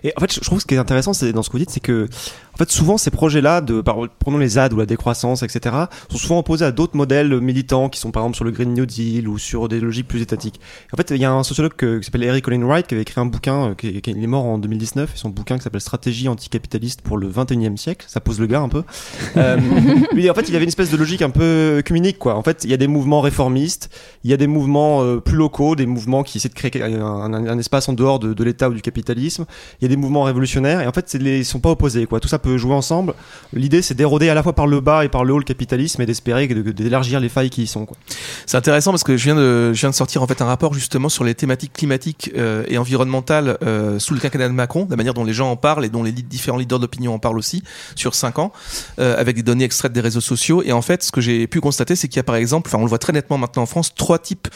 Et 0.03 0.13
en 0.17 0.19
fait, 0.21 0.33
je 0.33 0.39
trouve 0.41 0.57
que 0.57 0.61
ce 0.63 0.67
qui 0.67 0.75
est 0.75 0.77
intéressant, 0.77 1.13
c'est 1.13 1.31
dans 1.33 1.43
ce 1.43 1.49
que 1.49 1.53
vous 1.53 1.59
dites, 1.59 1.69
c'est 1.69 1.79
que, 1.79 2.07
en 2.53 2.57
fait, 2.57 2.69
souvent 2.71 2.97
ces 2.97 3.11
projets-là, 3.11 3.61
de, 3.61 3.81
par, 3.81 3.97
prenons 4.19 4.37
les 4.37 4.49
ZAD 4.49 4.73
ou 4.73 4.77
la 4.77 4.85
décroissance, 4.85 5.43
etc., 5.43 5.75
sont 6.09 6.17
souvent 6.17 6.39
opposés 6.39 6.65
à 6.65 6.71
d'autres 6.71 6.95
modèles 6.97 7.39
militants 7.39 7.89
qui 7.89 7.99
sont 7.99 8.11
par 8.11 8.23
exemple 8.23 8.35
sur 8.35 8.45
le 8.45 8.51
Green 8.51 8.73
New 8.73 8.85
Deal 8.85 9.27
ou 9.27 9.37
sur 9.37 9.67
des 9.69 9.79
logiques 9.79 10.07
plus 10.07 10.21
étatiques. 10.21 10.59
En 10.93 10.97
fait, 10.97 11.09
il 11.11 11.17
y 11.17 11.25
a 11.25 11.31
un 11.31 11.43
sociologue 11.43 11.73
que- 11.75 11.99
qui 11.99 12.05
s'appelle 12.05 12.23
Eric 12.23 12.47
Olin 12.47 12.63
Wright 12.65 12.87
qui 12.87 12.93
avait 12.93 13.01
écrit 13.03 13.19
un 13.21 13.25
bouquin, 13.25 13.69
euh, 13.71 13.75
qui, 13.75 14.01
qui 14.01 14.11
il 14.11 14.23
est 14.23 14.27
mort 14.27 14.45
en 14.45 14.57
2019, 14.57 15.13
et 15.15 15.17
son 15.17 15.29
bouquin 15.29 15.57
qui 15.57 15.63
s'appelle 15.63 15.81
Stratégie 15.81 16.27
anticapitaliste 16.27 17.01
pour 17.01 17.17
le 17.17 17.27
21e 17.29 17.77
siècle. 17.77 18.05
Ça 18.09 18.19
pose 18.19 18.39
le 18.39 18.47
gars 18.47 18.61
un 18.61 18.69
peu. 18.69 18.83
Euh, 19.37 19.57
lui, 20.13 20.29
en 20.29 20.33
fait, 20.33 20.49
il 20.49 20.55
avait 20.55 20.65
une 20.65 20.69
espèce 20.69 20.91
de 20.91 20.97
logique 20.97 21.21
un 21.21 21.29
peu 21.29 21.77
œcuménique, 21.79 22.19
quoi. 22.19 22.35
En 22.35 22.43
fait, 22.43 22.63
il 22.65 22.69
y 22.69 22.73
a 22.73 22.77
des 22.77 22.87
mouvements 22.87 23.21
réformistes, 23.21 23.89
il 24.23 24.29
y 24.29 24.33
a 24.33 24.37
des 24.37 24.45
mouvements 24.47 25.01
euh, 25.03 25.19
plus 25.19 25.37
locaux, 25.37 25.75
des 25.75 25.85
mouvements 25.85 26.23
qui 26.23 26.37
essaient 26.37 26.49
de 26.49 26.53
créer 26.53 26.81
un, 26.81 27.01
un- 27.01 27.33
un 27.47 27.57
espace 27.57 27.87
en 27.87 27.93
dehors 27.93 28.19
de, 28.19 28.33
de 28.33 28.43
l'État 28.43 28.69
ou 28.69 28.73
du 28.73 28.81
capitalisme. 28.81 29.45
Il 29.79 29.85
y 29.85 29.90
a 29.90 29.90
des 29.91 29.97
mouvements 29.97 30.23
révolutionnaires, 30.23 30.79
et 30.81 30.87
en 30.87 30.93
fait, 30.93 31.05
c'est 31.09 31.21
les- 31.21 31.39
ils 31.39 31.45
sont 31.45 31.59
pas 31.59 31.69
opposés, 31.71 32.05
quoi. 32.05 32.21
Tout 32.21 32.29
ça 32.29 32.39
peut 32.39 32.57
jouer 32.57 32.73
ensemble. 32.73 33.13
L'idée, 33.51 33.81
c'est 33.81 33.93
d'éroder 33.93 34.29
à 34.29 34.33
la 34.33 34.41
fois 34.41 34.53
par 34.53 34.65
le 34.65 34.79
bas 34.79 35.03
et 35.03 35.09
par 35.09 35.25
le 35.25 35.33
haut 35.33 35.37
le 35.37 35.43
capitalisme 35.43 36.01
et 36.01 36.05
d'espérer 36.05 36.47
d'élargir 36.47 37.19
les 37.19 37.27
failles 37.27 37.49
qui 37.49 37.63
y 37.63 37.67
sont. 37.67 37.85
C'est 38.45 38.55
intéressant 38.55 38.91
parce 38.91 39.03
que 39.03 39.17
je 39.17 39.23
viens 39.25 39.35
de, 39.35 39.73
sortir 39.91 40.23
en 40.23 40.27
fait 40.27 40.41
un 40.41 40.45
rapport 40.45 40.73
justement 40.73 41.09
sur 41.09 41.25
les 41.25 41.35
thématiques 41.35 41.73
climatiques 41.73 42.31
euh, 42.37 42.63
et 42.69 42.77
environnementales 42.77 43.57
euh, 43.63 43.99
sous 43.99 44.13
le 44.13 44.21
quinquennat 44.21 44.47
de 44.47 44.53
Macron, 44.53 44.87
la 44.89 44.95
manière 44.95 45.13
dont 45.13 45.25
les 45.25 45.33
gens 45.33 45.51
en 45.51 45.57
parlent 45.57 45.83
et 45.83 45.89
dont 45.89 46.03
les 46.03 46.13
différents 46.13 46.57
leaders 46.57 46.79
d'opinion 46.79 47.13
en 47.13 47.19
parlent 47.19 47.37
aussi 47.37 47.61
sur 47.95 48.15
cinq 48.15 48.39
ans, 48.39 48.53
euh, 48.99 49.19
avec 49.19 49.35
des 49.35 49.43
données 49.43 49.65
extraites 49.65 49.91
des 49.91 49.99
réseaux 49.99 50.21
sociaux. 50.21 50.63
Et 50.63 50.71
en 50.71 50.81
fait, 50.81 51.03
ce 51.03 51.11
que 51.11 51.19
j'ai 51.19 51.47
pu 51.47 51.59
constater, 51.59 51.97
c'est 51.97 52.07
qu'il 52.07 52.15
y 52.17 52.19
a 52.19 52.23
par 52.23 52.35
exemple, 52.35 52.69
enfin 52.69 52.77
on 52.77 52.85
le 52.85 52.89
voit 52.89 52.99
très 52.99 53.11
nettement 53.11 53.37
maintenant 53.37 53.63
en 53.63 53.65
France, 53.65 53.93
trois 53.93 54.19
types 54.19 54.47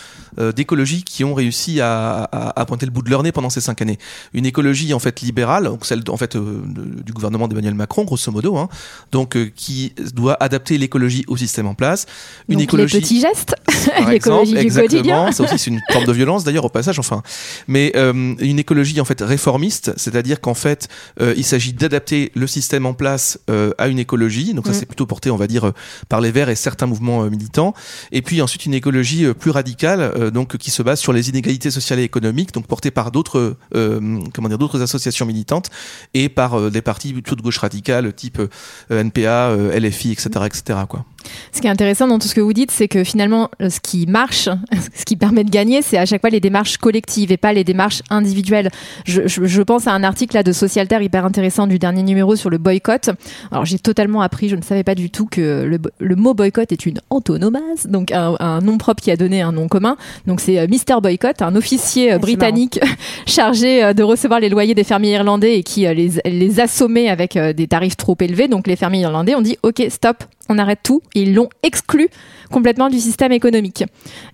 d'écologie 0.56 1.04
qui 1.04 1.24
ont 1.24 1.34
réussi 1.34 1.82
à, 1.82 2.24
à, 2.32 2.62
à 2.62 2.66
pointer 2.66 2.86
le 2.86 2.92
bout 2.92 3.02
de 3.02 3.10
leur 3.10 3.24
nez 3.24 3.32
pendant 3.32 3.50
ces 3.50 3.62
cinq 3.62 3.82
années. 3.82 3.98
Une 4.34 4.46
écologie 4.46 4.94
en 4.94 5.00
fait 5.00 5.15
libérale, 5.22 5.66
donc 5.66 5.86
celle 5.86 6.02
en 6.10 6.18
fait 6.18 6.36
euh, 6.36 6.62
du 7.04 7.14
gouvernement 7.14 7.48
d'Emmanuel 7.48 7.74
Macron, 7.76 8.04
grosso 8.04 8.32
modo, 8.32 8.58
hein, 8.58 8.70
donc 9.12 9.36
euh, 9.36 9.52
qui 9.56 9.94
doit 10.14 10.38
adapter 10.42 10.78
l'écologie 10.78 11.24
au 11.28 11.38
système 11.38 11.68
en 11.68 11.74
place. 11.74 12.06
Une 12.50 12.56
donc 12.56 12.64
écologie 12.64 12.96
les 12.96 13.02
petits 13.02 13.22
gestes, 13.22 13.56
l'écologie 14.10 14.54
du 14.54 14.72
quotidien. 14.72 15.28
exactement. 15.28 15.32
Ça 15.32 15.44
aussi, 15.44 15.58
c'est 15.58 15.72
une 15.72 15.82
forme 15.92 16.06
de 16.06 16.12
violence 16.12 16.44
d'ailleurs 16.44 16.66
au 16.66 16.70
passage. 16.70 17.00
Enfin, 17.00 17.22
mais 17.68 17.92
euh, 17.96 18.36
une 18.40 18.60
écologie 18.60 19.00
en 19.02 19.06
fait 19.06 19.22
réformiste, 19.22 19.94
c'est-à-dire 19.98 20.42
qu'en 20.42 20.54
fait, 20.54 20.88
il 21.20 21.44
s'agit 21.44 21.74
d'adapter 21.74 22.32
le 22.36 22.48
système 22.48 22.86
en 22.86 22.94
place 22.94 23.40
à 23.78 23.88
une 23.88 24.00
écologie. 24.00 24.54
Donc 24.54 24.66
ça, 24.66 24.72
Mm. 24.72 24.76
c'est 24.76 24.86
plutôt 24.86 25.06
porté, 25.06 25.32
on 25.32 25.38
va 25.38 25.48
dire, 25.48 25.72
par 26.10 26.22
les 26.22 26.32
Verts 26.32 26.50
et 26.50 26.56
certains 26.56 26.86
mouvements 26.86 27.24
militants. 27.30 27.74
Et 28.12 28.22
puis 28.22 28.42
ensuite 28.42 28.66
une 28.66 28.74
écologie 28.74 29.26
plus 29.34 29.52
radicale, 29.52 30.32
donc 30.32 30.58
qui 30.58 30.72
se 30.72 30.82
base 30.84 31.00
sur 31.00 31.14
les 31.14 31.30
inégalités 31.30 31.72
sociales 31.72 32.00
et 32.00 32.04
économiques, 32.04 32.52
donc 32.54 32.68
portée 32.68 32.92
par 32.92 33.12
d'autres, 33.12 33.56
comment 33.72 34.50
dire, 34.50 34.58
d'autres 34.58 34.82
associations 34.82 35.05
militantes 35.26 35.70
et 36.14 36.30
par 36.30 36.60
euh, 36.60 36.70
des 36.70 36.82
partis 36.82 37.14
plutôt 37.14 37.36
de 37.36 37.42
gauche 37.42 37.58
radicale, 37.58 38.14
type 38.14 38.40
euh, 38.40 39.04
NPA, 39.04 39.50
euh, 39.50 39.80
LFI, 39.80 40.12
etc., 40.12 40.30
etc. 40.46 40.80
Quoi. 40.88 41.06
Ce 41.52 41.62
qui 41.62 41.68
est 41.68 41.70
intéressant 41.70 42.08
dans 42.08 42.20
tout 42.20 42.28
ce 42.28 42.36
que 42.36 42.42
vous 42.42 42.54
dites, 42.54 42.72
c'est 42.72 42.88
que 42.88 43.04
finalement, 43.04 43.50
euh, 43.62 43.70
ce 43.70 43.80
qui 43.80 44.06
marche, 44.08 44.50
ce 44.96 45.06
qui 45.06 45.16
permet 45.16 45.44
de 45.44 45.50
gagner, 45.50 45.82
c'est 45.82 45.98
à 45.98 46.06
chaque 46.06 46.22
fois 46.22 46.30
les 46.30 46.40
démarches 46.40 46.78
collectives 46.78 47.32
et 47.32 47.38
pas 47.38 47.54
les 47.54 47.64
démarches 47.64 48.02
individuelles. 48.10 48.70
Je, 49.06 49.28
je- 49.28 49.46
je 49.46 49.62
pense 49.62 49.88
à 49.88 49.92
un 49.94 50.04
article 50.04 50.36
là 50.36 50.44
de 50.44 50.52
Socialter 50.52 51.02
hyper 51.04 51.26
intéressant 51.26 51.68
du 51.68 51.80
dernier 51.80 52.04
numéro 52.04 52.36
sur 52.36 52.50
le 52.50 52.58
boycott. 52.58 53.10
Alors 53.52 53.66
j'ai 53.66 53.80
totalement 53.80 54.22
appris, 54.22 54.50
je 54.50 54.56
ne 54.56 54.62
savais 54.62 54.84
pas 54.84 54.96
du 54.96 55.10
tout 55.10 55.26
que 55.26 55.64
le, 56.00 56.16
mot 56.16 56.34
boycott 56.34 56.72
est 56.72 56.86
une 56.86 57.00
antonomase, 57.10 57.88
donc 57.88 58.12
un, 58.12 58.36
un 58.40 58.62
nom 58.62 58.78
propre 58.78 59.02
qui 59.04 59.12
a 59.12 59.18
donné 59.18 59.42
un 59.42 59.52
nom 59.52 59.68
commun. 59.68 59.98
Donc 60.28 60.40
c'est 60.40 60.60
euh, 60.60 60.68
Mr 60.68 61.02
Boycott, 61.02 61.42
un 61.42 61.56
officier 61.56 62.12
euh, 62.12 62.16
Ah, 62.16 62.20
britannique 62.20 62.80
chargé 63.26 63.94
de 63.94 64.04
recevoir 64.04 64.40
les 64.40 64.50
loyers 64.50 64.74
des 64.76 64.84
fermiers 64.84 65.12
irlandais 65.14 65.58
et 65.60 65.64
qui 65.64 65.82
les, 65.82 66.12
les 66.26 66.60
assommait 66.60 67.10
avec 67.10 67.38
des 67.38 67.68
tarifs 67.68 67.98
trop 67.98 68.16
élevés. 68.20 68.48
Donc 68.48 68.68
les 68.68 68.76
fermiers 68.76 69.02
irlandais 69.02 69.36
ont 69.36 69.42
dit 69.42 69.58
OK, 69.64 69.84
stop, 69.90 70.24
on 70.50 70.58
arrête 70.58 70.80
tout. 70.84 71.02
Et 71.16 71.25
ils 71.26 71.34
l'ont 71.34 71.50
exclu 71.64 72.08
complètement 72.52 72.90
du 72.90 73.00
système 73.00 73.32
économique. 73.32 73.84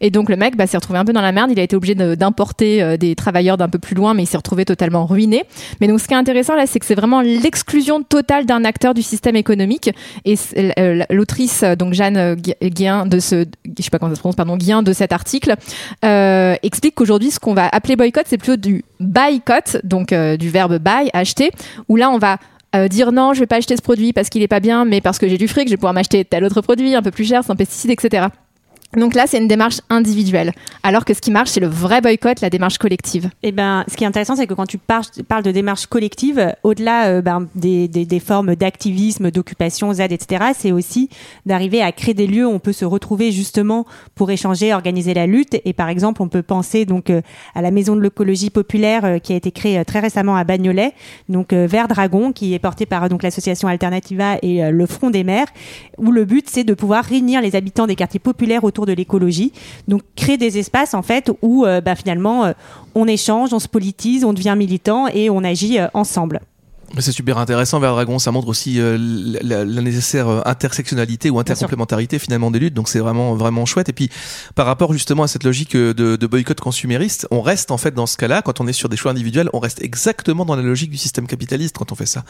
Et 0.01 0.09
donc 0.09 0.29
le 0.29 0.35
mec 0.35 0.57
bah, 0.57 0.67
s'est 0.67 0.77
retrouvé 0.77 0.99
un 0.99 1.05
peu 1.05 1.13
dans 1.13 1.21
la 1.21 1.31
merde. 1.31 1.49
Il 1.51 1.59
a 1.59 1.63
été 1.63 1.75
obligé 1.75 1.95
d'importer 1.95 2.83
euh, 2.83 2.97
des 2.97 3.15
travailleurs 3.15 3.57
d'un 3.57 3.69
peu 3.69 3.79
plus 3.79 3.95
loin, 3.95 4.13
mais 4.13 4.23
il 4.23 4.25
s'est 4.25 4.37
retrouvé 4.37 4.65
totalement 4.65 5.05
ruiné. 5.05 5.45
Mais 5.79 5.87
donc 5.87 5.99
ce 6.01 6.07
qui 6.07 6.13
est 6.13 6.17
intéressant 6.17 6.55
là, 6.55 6.65
c'est 6.67 6.79
que 6.79 6.85
c'est 6.85 6.95
vraiment 6.95 7.21
l'exclusion 7.21 8.03
totale 8.03 8.45
d'un 8.45 8.65
acteur 8.65 8.93
du 8.93 9.01
système 9.01 9.35
économique. 9.37 9.91
Et 10.25 10.35
euh, 10.77 11.03
l'autrice, 11.09 11.63
donc 11.79 11.93
Jeanne 11.93 12.17
euh, 12.17 12.35
Gu- 12.35 12.53
Guillain 12.61 13.05
de 13.05 13.19
ce, 13.19 13.45
je 13.77 13.83
sais 13.83 13.89
pas 13.89 13.97
comment 13.99 14.11
ça 14.11 14.15
se 14.15 14.19
prononce, 14.19 14.35
pardon, 14.35 14.57
Guillain 14.57 14.83
de 14.83 14.93
cet 14.93 15.13
article, 15.13 15.55
explique 16.03 16.95
qu'aujourd'hui 16.95 17.31
ce 17.31 17.39
qu'on 17.39 17.53
va 17.53 17.69
appeler 17.71 17.95
boycott, 17.95 18.25
c'est 18.27 18.37
plutôt 18.37 18.57
du 18.57 18.83
boycott, 18.99 19.77
donc 19.83 20.13
du 20.13 20.49
verbe 20.49 20.77
buy, 20.79 21.09
acheter, 21.13 21.51
où 21.87 21.95
là 21.95 22.09
on 22.09 22.17
va 22.17 22.37
euh, 22.75 22.87
dire 22.87 23.11
non, 23.11 23.33
je 23.33 23.41
vais 23.41 23.47
pas 23.47 23.57
acheter 23.57 23.75
ce 23.75 23.81
produit 23.81 24.13
parce 24.13 24.29
qu'il 24.29 24.41
est 24.41 24.47
pas 24.47 24.59
bien, 24.59 24.85
mais 24.85 25.01
parce 25.01 25.19
que 25.19 25.27
j'ai 25.27 25.37
du 25.37 25.47
fric, 25.47 25.67
je 25.67 25.73
vais 25.73 25.77
pouvoir 25.77 25.93
m'acheter 25.93 26.23
tel 26.23 26.43
autre 26.43 26.61
produit 26.61 26.95
un 26.95 27.01
peu 27.01 27.11
plus 27.11 27.25
cher, 27.25 27.43
sans 27.43 27.55
pesticides, 27.55 27.91
etc. 27.91 28.27
Donc 28.97 29.15
là, 29.15 29.23
c'est 29.25 29.37
une 29.37 29.47
démarche 29.47 29.79
individuelle. 29.89 30.51
Alors 30.83 31.05
que 31.05 31.13
ce 31.13 31.21
qui 31.21 31.31
marche, 31.31 31.49
c'est 31.51 31.61
le 31.61 31.67
vrai 31.67 32.01
boycott, 32.01 32.41
la 32.41 32.49
démarche 32.49 32.77
collective. 32.77 33.29
Eh 33.41 33.53
ben, 33.53 33.85
ce 33.87 33.95
qui 33.95 34.03
est 34.03 34.07
intéressant, 34.07 34.35
c'est 34.35 34.47
que 34.47 34.53
quand 34.53 34.65
tu 34.65 34.77
par- 34.77 35.05
parles 35.29 35.43
de 35.43 35.51
démarche 35.51 35.85
collective, 35.85 36.53
au-delà 36.63 37.07
euh, 37.07 37.21
ben, 37.21 37.47
des, 37.55 38.19
formes 38.19 38.55
d'activisme, 38.55 39.31
d'occupation, 39.31 39.93
ZAD, 39.93 40.11
etc., 40.11 40.51
c'est 40.57 40.73
aussi 40.73 41.09
d'arriver 41.45 41.81
à 41.81 41.93
créer 41.93 42.13
des 42.13 42.27
lieux 42.27 42.45
où 42.45 42.51
on 42.51 42.59
peut 42.59 42.73
se 42.73 42.83
retrouver 42.83 43.31
justement 43.31 43.85
pour 44.13 44.29
échanger, 44.29 44.73
organiser 44.73 45.13
la 45.13 45.25
lutte. 45.25 45.55
Et 45.63 45.71
par 45.71 45.87
exemple, 45.87 46.21
on 46.21 46.27
peut 46.27 46.43
penser 46.43 46.85
donc 46.85 47.09
euh, 47.09 47.21
à 47.55 47.61
la 47.61 47.71
maison 47.71 47.95
de 47.95 48.01
l'écologie 48.01 48.49
populaire 48.49 49.05
euh, 49.05 49.17
qui 49.19 49.31
a 49.31 49.37
été 49.37 49.51
créée 49.51 49.83
très 49.85 50.01
récemment 50.01 50.35
à 50.35 50.43
Bagnolet, 50.43 50.93
donc 51.29 51.53
Vert 51.53 51.87
Dragon, 51.87 52.33
qui 52.33 52.53
est 52.53 52.59
porté 52.59 52.85
par 52.85 53.07
donc 53.07 53.23
l'association 53.23 53.67
Alternativa 53.67 54.37
et 54.41 54.69
le 54.69 54.85
Front 54.85 55.09
des 55.09 55.23
maires, 55.23 55.47
où 55.97 56.11
le 56.11 56.25
but 56.25 56.49
c'est 56.49 56.63
de 56.63 56.73
pouvoir 56.73 57.03
réunir 57.03 57.41
les 57.41 57.55
habitants 57.55 57.87
des 57.87 57.95
quartiers 57.95 58.19
populaires 58.19 58.63
autour 58.63 58.80
de 58.85 58.93
l'écologie, 58.93 59.51
donc 59.87 60.01
créer 60.15 60.37
des 60.37 60.57
espaces 60.57 60.93
en 60.93 61.01
fait 61.01 61.31
où 61.41 61.65
euh, 61.65 61.81
bah, 61.81 61.95
finalement 61.95 62.45
euh, 62.45 62.53
on 62.95 63.07
échange, 63.07 63.53
on 63.53 63.59
se 63.59 63.67
politise, 63.67 64.23
on 64.23 64.33
devient 64.33 64.55
militant 64.57 65.07
et 65.07 65.29
on 65.29 65.43
agit 65.43 65.79
euh, 65.79 65.87
ensemble. 65.93 66.41
C'est 66.99 67.11
super 67.13 67.37
intéressant 67.37 67.79
vers 67.79 67.93
Dragon, 67.93 68.19
ça 68.19 68.31
montre 68.31 68.47
aussi 68.47 68.79
euh, 68.79 68.97
la, 69.41 69.63
la 69.65 69.81
nécessaire 69.81 70.27
euh, 70.27 70.41
intersectionnalité 70.45 71.29
ou 71.29 71.39
intercomplémentarité 71.39 72.19
finalement 72.19 72.51
des 72.51 72.59
luttes, 72.59 72.73
donc 72.73 72.89
c'est 72.89 72.99
vraiment 72.99 73.33
vraiment 73.33 73.65
chouette. 73.65 73.89
Et 73.89 73.93
puis 73.93 74.09
par 74.55 74.65
rapport 74.65 74.91
justement 74.93 75.23
à 75.23 75.27
cette 75.27 75.43
logique 75.43 75.75
euh, 75.75 75.93
de, 75.93 76.15
de 76.17 76.27
boycott 76.27 76.59
consumériste, 76.59 77.27
on 77.31 77.41
reste 77.41 77.71
en 77.71 77.77
fait 77.77 77.93
dans 77.95 78.05
ce 78.05 78.17
cas-là, 78.17 78.41
quand 78.41 78.59
on 78.59 78.67
est 78.67 78.73
sur 78.73 78.89
des 78.89 78.97
choix 78.97 79.11
individuels, 79.11 79.49
on 79.53 79.59
reste 79.59 79.81
exactement 79.81 80.43
dans 80.45 80.55
la 80.55 80.61
logique 80.61 80.91
du 80.91 80.97
système 80.97 81.27
capitaliste 81.27 81.77
quand 81.77 81.91
on 81.91 81.95
fait 81.95 82.05
ça. 82.05 82.23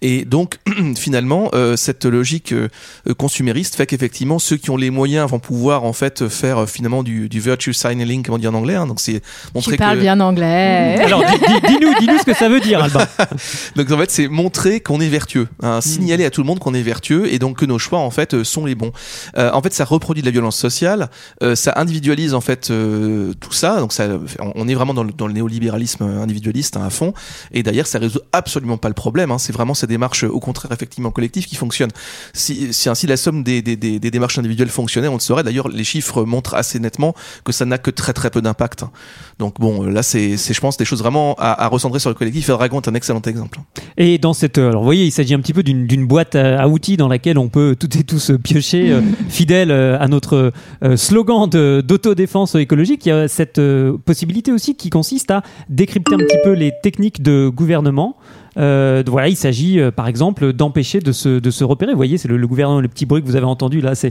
Et 0.00 0.24
donc 0.24 0.58
finalement, 0.96 1.50
euh, 1.54 1.76
cette 1.76 2.04
logique 2.04 2.52
euh, 2.52 2.68
consumériste 3.18 3.74
fait 3.74 3.86
qu'effectivement 3.86 4.38
ceux 4.38 4.56
qui 4.56 4.70
ont 4.70 4.76
les 4.76 4.90
moyens 4.90 5.28
vont 5.28 5.40
pouvoir 5.40 5.84
en 5.84 5.92
fait 5.92 6.28
faire 6.28 6.58
euh, 6.58 6.66
finalement 6.66 7.02
du, 7.02 7.28
du 7.28 7.40
virtue 7.40 7.72
signaling, 7.74 8.22
comme 8.22 8.36
on 8.36 8.38
dit 8.38 8.46
en 8.48 8.54
anglais. 8.54 8.76
hein. 8.76 8.86
donc 8.86 9.00
c'est 9.00 9.22
montrer 9.54 9.72
Tu 9.72 9.78
parles 9.78 9.96
que 9.96 10.02
bien 10.02 10.20
anglais. 10.20 11.00
Alors, 11.02 11.20
di- 11.20 11.38
di- 11.38 11.66
dis-nous, 11.78 11.94
dis-nous 11.98 12.18
ce 12.20 12.24
que 12.24 12.34
ça 12.34 12.48
veut 12.48 12.60
dire, 12.60 12.82
Alba. 12.82 13.06
Donc 13.76 13.90
en 13.90 13.98
fait, 13.98 14.03
c'est 14.10 14.28
montrer 14.28 14.80
qu'on 14.80 15.00
est 15.00 15.08
vertueux, 15.08 15.48
hein, 15.62 15.80
signaler 15.80 16.24
à 16.24 16.30
tout 16.30 16.40
le 16.40 16.46
monde 16.46 16.58
qu'on 16.58 16.74
est 16.74 16.82
vertueux 16.82 17.32
et 17.32 17.38
donc 17.38 17.58
que 17.58 17.66
nos 17.66 17.78
choix 17.78 17.98
en 18.00 18.10
fait 18.10 18.34
euh, 18.34 18.44
sont 18.44 18.66
les 18.66 18.74
bons. 18.74 18.92
Euh, 19.36 19.50
en 19.52 19.62
fait, 19.62 19.72
ça 19.72 19.84
reproduit 19.84 20.22
de 20.22 20.26
la 20.26 20.32
violence 20.32 20.56
sociale, 20.56 21.10
euh, 21.42 21.54
ça 21.54 21.72
individualise 21.76 22.34
en 22.34 22.40
fait 22.40 22.70
euh, 22.70 23.32
tout 23.40 23.52
ça. 23.52 23.78
Donc 23.80 23.92
ça, 23.92 24.08
on- 24.54 24.68
est 24.68 24.74
vraiment 24.74 24.94
dans 24.94 25.04
le, 25.04 25.12
dans 25.12 25.26
le 25.26 25.32
néolibéralisme 25.34 26.02
individualiste 26.04 26.76
hein, 26.76 26.84
à 26.84 26.90
fond. 26.90 27.12
Et 27.52 27.62
d'ailleurs, 27.62 27.86
ça 27.86 27.98
résout 27.98 28.20
absolument 28.32 28.78
pas 28.78 28.88
le 28.88 28.94
problème. 28.94 29.30
hein. 29.30 29.38
C'est 29.38 29.52
vraiment 29.52 29.74
ces 29.74 29.86
démarches, 29.86 30.24
au 30.24 30.40
contraire, 30.40 30.72
effectivement 30.72 31.10
collectives 31.10 31.46
qui 31.46 31.56
fonctionnent. 31.56 31.90
Si, 32.32 32.72
si 32.72 32.88
ainsi 32.88 33.06
la 33.06 33.16
somme 33.16 33.42
des, 33.42 33.62
des, 33.62 33.76
des, 33.76 33.98
des 34.00 34.10
démarches 34.10 34.38
individuelles 34.38 34.68
fonctionnait, 34.70 35.08
on 35.08 35.14
le 35.14 35.20
saurait. 35.20 35.42
D'ailleurs, 35.42 35.68
les 35.68 35.84
chiffres 35.84 36.24
montrent 36.24 36.54
assez 36.54 36.78
nettement 36.78 37.14
que 37.44 37.52
ça 37.52 37.64
n'a 37.64 37.78
que 37.78 37.90
très 37.90 38.12
très 38.12 38.30
peu 38.30 38.40
d'impact. 38.42 38.82
hein. 38.84 38.90
Donc 39.38 39.60
bon, 39.60 39.84
euh, 39.84 39.90
là, 39.90 40.02
c'est, 40.02 40.36
c'est, 40.36 40.54
je 40.54 40.60
pense, 40.60 40.76
des 40.76 40.84
choses 40.84 41.00
vraiment 41.00 41.34
à, 41.38 41.64
à 41.64 41.68
recentrer 41.68 41.98
sur 42.00 42.10
le 42.10 42.14
collectif. 42.14 42.48
Et 42.48 42.52
Dragon 42.52 42.80
est 42.80 42.88
un 42.88 42.94
excellent 42.94 43.20
exemple. 43.22 43.58
Et 43.96 44.18
dans 44.18 44.32
cette, 44.32 44.58
euh, 44.58 44.70
alors 44.70 44.82
vous 44.82 44.86
voyez, 44.86 45.04
il 45.04 45.12
s'agit 45.12 45.34
un 45.34 45.40
petit 45.40 45.52
peu 45.52 45.62
d'une 45.62 46.06
boîte 46.06 46.34
à, 46.34 46.60
à 46.60 46.68
outils 46.68 46.96
dans 46.96 47.08
laquelle 47.08 47.38
on 47.38 47.48
peut 47.48 47.76
toutes 47.78 47.96
et 47.96 48.04
tous 48.04 48.32
piocher, 48.42 48.90
euh, 48.90 49.00
fidèle 49.28 49.70
euh, 49.70 49.96
à 50.00 50.08
notre 50.08 50.52
euh, 50.82 50.96
slogan 50.96 51.48
d'autodéfense 51.48 52.56
écologique. 52.56 53.06
Il 53.06 53.10
y 53.10 53.12
a 53.12 53.28
cette 53.28 53.58
euh, 53.58 53.96
possibilité 54.04 54.50
aussi 54.50 54.74
qui 54.74 54.90
consiste 54.90 55.30
à 55.30 55.42
décrypter 55.68 56.14
un 56.14 56.18
petit 56.18 56.38
peu 56.42 56.52
les 56.52 56.72
techniques 56.82 57.22
de 57.22 57.48
gouvernement. 57.48 58.16
Euh, 58.56 59.02
voilà, 59.06 59.28
il 59.28 59.36
s'agit 59.36 59.80
euh, 59.80 59.90
par 59.90 60.06
exemple 60.08 60.52
d'empêcher 60.52 61.00
de 61.00 61.12
se, 61.12 61.38
de 61.40 61.50
se 61.50 61.64
repérer. 61.64 61.92
Vous 61.92 61.96
voyez, 61.96 62.18
c'est 62.18 62.28
le, 62.28 62.36
le 62.36 62.46
gouvernement, 62.46 62.80
le 62.80 62.88
petit 62.88 63.06
bruit 63.06 63.20
que 63.22 63.26
vous 63.26 63.36
avez 63.36 63.46
entendu 63.46 63.80
là, 63.80 63.94
c'est 63.94 64.10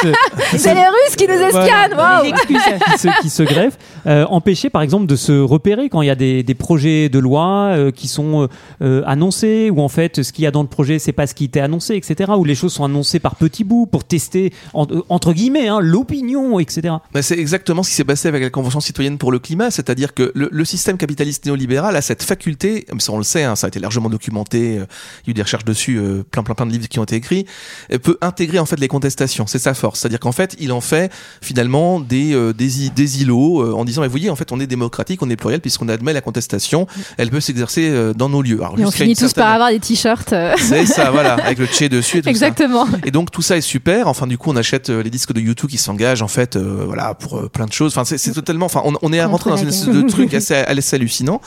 se- 0.00 0.06
les 0.52 0.88
Russes 0.88 1.16
qui 1.16 1.26
nous 1.26 1.34
escannent. 1.34 1.94
waouh. 1.96 2.32
qui 2.46 2.54
se, 2.98 3.20
qui 3.22 3.30
se 3.30 3.42
greffent, 3.42 3.78
euh, 4.06 4.24
empêcher 4.26 4.70
par 4.70 4.82
exemple 4.82 5.06
de 5.06 5.16
se 5.16 5.32
repérer 5.40 5.88
quand 5.88 6.02
il 6.02 6.06
y 6.06 6.10
a 6.10 6.14
des, 6.14 6.42
des 6.42 6.54
projets 6.54 7.08
de 7.08 7.18
loi 7.18 7.72
euh, 7.72 7.90
qui 7.90 8.08
sont 8.08 8.42
euh, 8.42 8.46
euh, 8.82 9.02
annoncés 9.06 9.70
ou 9.70 9.80
en 9.80 9.88
fait 9.88 10.22
ce 10.22 10.32
qu'il 10.32 10.44
y 10.44 10.46
a 10.46 10.50
dans 10.50 10.62
le 10.62 10.68
projet 10.68 10.98
c'est 10.98 11.12
pas 11.12 11.26
ce 11.26 11.34
qui 11.34 11.44
était 11.44 11.60
annoncé 11.60 11.94
etc 11.96 12.32
ou 12.36 12.44
les 12.44 12.54
choses 12.54 12.72
sont 12.72 12.84
annoncées 12.84 13.18
par 13.18 13.36
petits 13.36 13.64
bouts 13.64 13.86
pour 13.86 14.04
tester 14.04 14.52
en- 14.74 14.86
euh, 14.90 15.02
entre 15.08 15.32
guillemets 15.32 15.68
hein, 15.68 15.80
l'opinion 15.80 16.58
etc 16.60 16.94
Mais 17.14 17.22
c'est 17.22 17.38
exactement 17.38 17.82
ce 17.82 17.90
qui 17.90 17.96
s'est 17.96 18.04
passé 18.04 18.28
avec 18.28 18.42
la 18.42 18.50
Convention 18.50 18.80
citoyenne 18.80 19.18
pour 19.18 19.32
le 19.32 19.38
climat, 19.38 19.70
c'est-à-dire 19.70 20.14
que 20.14 20.32
le, 20.34 20.48
le 20.50 20.64
système 20.64 20.96
capitaliste 20.96 21.46
néolibéral 21.46 21.96
a 21.96 22.00
cette 22.02 22.22
faculté, 22.22 22.84
même 22.90 23.00
ça 23.00 23.12
on 23.12 23.18
le 23.18 23.24
sait, 23.24 23.44
hein, 23.44 23.56
ça 23.56 23.66
a 23.66 23.68
été 23.68 23.79
largement 23.80 24.08
documenté, 24.10 24.78
euh, 24.78 24.86
il 25.24 25.26
y 25.26 25.30
a 25.30 25.32
eu 25.32 25.34
des 25.34 25.42
recherches 25.42 25.64
dessus, 25.64 25.96
euh, 25.98 26.22
plein 26.30 26.42
plein 26.42 26.54
plein 26.54 26.66
de 26.66 26.72
livres 26.72 26.88
qui 26.88 26.98
ont 26.98 27.04
été 27.04 27.16
écrits, 27.16 27.46
euh, 27.92 27.98
peut 27.98 28.18
intégrer 28.20 28.58
en 28.58 28.66
fait 28.66 28.78
les 28.78 28.88
contestations, 28.88 29.46
c'est 29.46 29.58
sa 29.58 29.74
force, 29.74 30.00
c'est-à-dire 30.00 30.20
qu'en 30.20 30.32
fait 30.32 30.56
il 30.58 30.72
en 30.72 30.80
fait 30.80 31.12
finalement 31.40 32.00
des 32.00 32.32
euh, 32.34 32.52
des, 32.52 32.90
des 32.90 33.22
îlots 33.22 33.62
euh, 33.62 33.72
en 33.74 33.84
disant, 33.84 34.02
mais 34.02 34.08
vous 34.08 34.12
voyez 34.12 34.30
en 34.30 34.36
fait 34.36 34.52
on 34.52 34.60
est 34.60 34.66
démocratique, 34.66 35.22
on 35.22 35.30
est 35.30 35.36
pluriel 35.36 35.60
puisqu'on 35.60 35.88
admet 35.88 36.12
la 36.12 36.20
contestation, 36.20 36.86
elle 37.16 37.30
peut 37.30 37.40
s'exercer 37.40 37.88
euh, 37.90 38.12
dans 38.14 38.28
nos 38.28 38.42
lieux. 38.42 38.60
Alors, 38.62 38.78
Et 38.78 38.84
on 38.84 38.90
finit 38.90 39.14
tous 39.14 39.20
certaine- 39.26 39.44
par 39.44 39.52
avoir 39.54 39.70
des 39.70 39.80
t-shirts. 39.80 40.32
euh, 40.32 40.54
C'est 40.58 40.86
ça, 40.86 41.10
voilà, 41.12 41.34
avec 41.34 41.58
le 41.58 41.66
tché 41.66 41.88
dessus 41.88 42.18
et 42.18 42.20
tout 42.20 42.26
ça. 42.26 42.30
Exactement. 42.30 42.86
Et 43.04 43.10
donc 43.10 43.30
tout 43.30 43.42
ça 43.42 43.56
est 43.56 43.60
super. 43.62 44.06
Enfin 44.08 44.26
du 44.26 44.38
coup 44.38 44.50
on 44.50 44.56
achète 44.56 44.88
les 44.90 45.10
disques 45.10 45.32
de 45.32 45.40
YouTube 45.40 45.70
qui 45.70 45.78
s'engagent 45.78 46.22
en 46.22 46.28
fait 46.28 46.56
euh, 46.56 46.84
voilà 46.86 47.14
pour 47.14 47.38
euh, 47.38 47.48
plein 47.48 47.66
de 47.66 47.72
choses. 47.72 47.92
Enfin 47.92 48.04
c'est 48.04 48.18
c'est 48.18 48.32
totalement. 48.32 48.66
Enfin 48.66 48.82
on, 48.84 48.94
on 49.02 49.12
est 49.12 49.22
rentré 49.24 49.50
dans 49.50 49.56
une 49.56 49.68
espèce 49.68 49.94
de 49.94 50.02
truc 50.02 50.34
assez, 50.40 50.54
assez 50.54 50.96
hallucinant. 50.96 51.40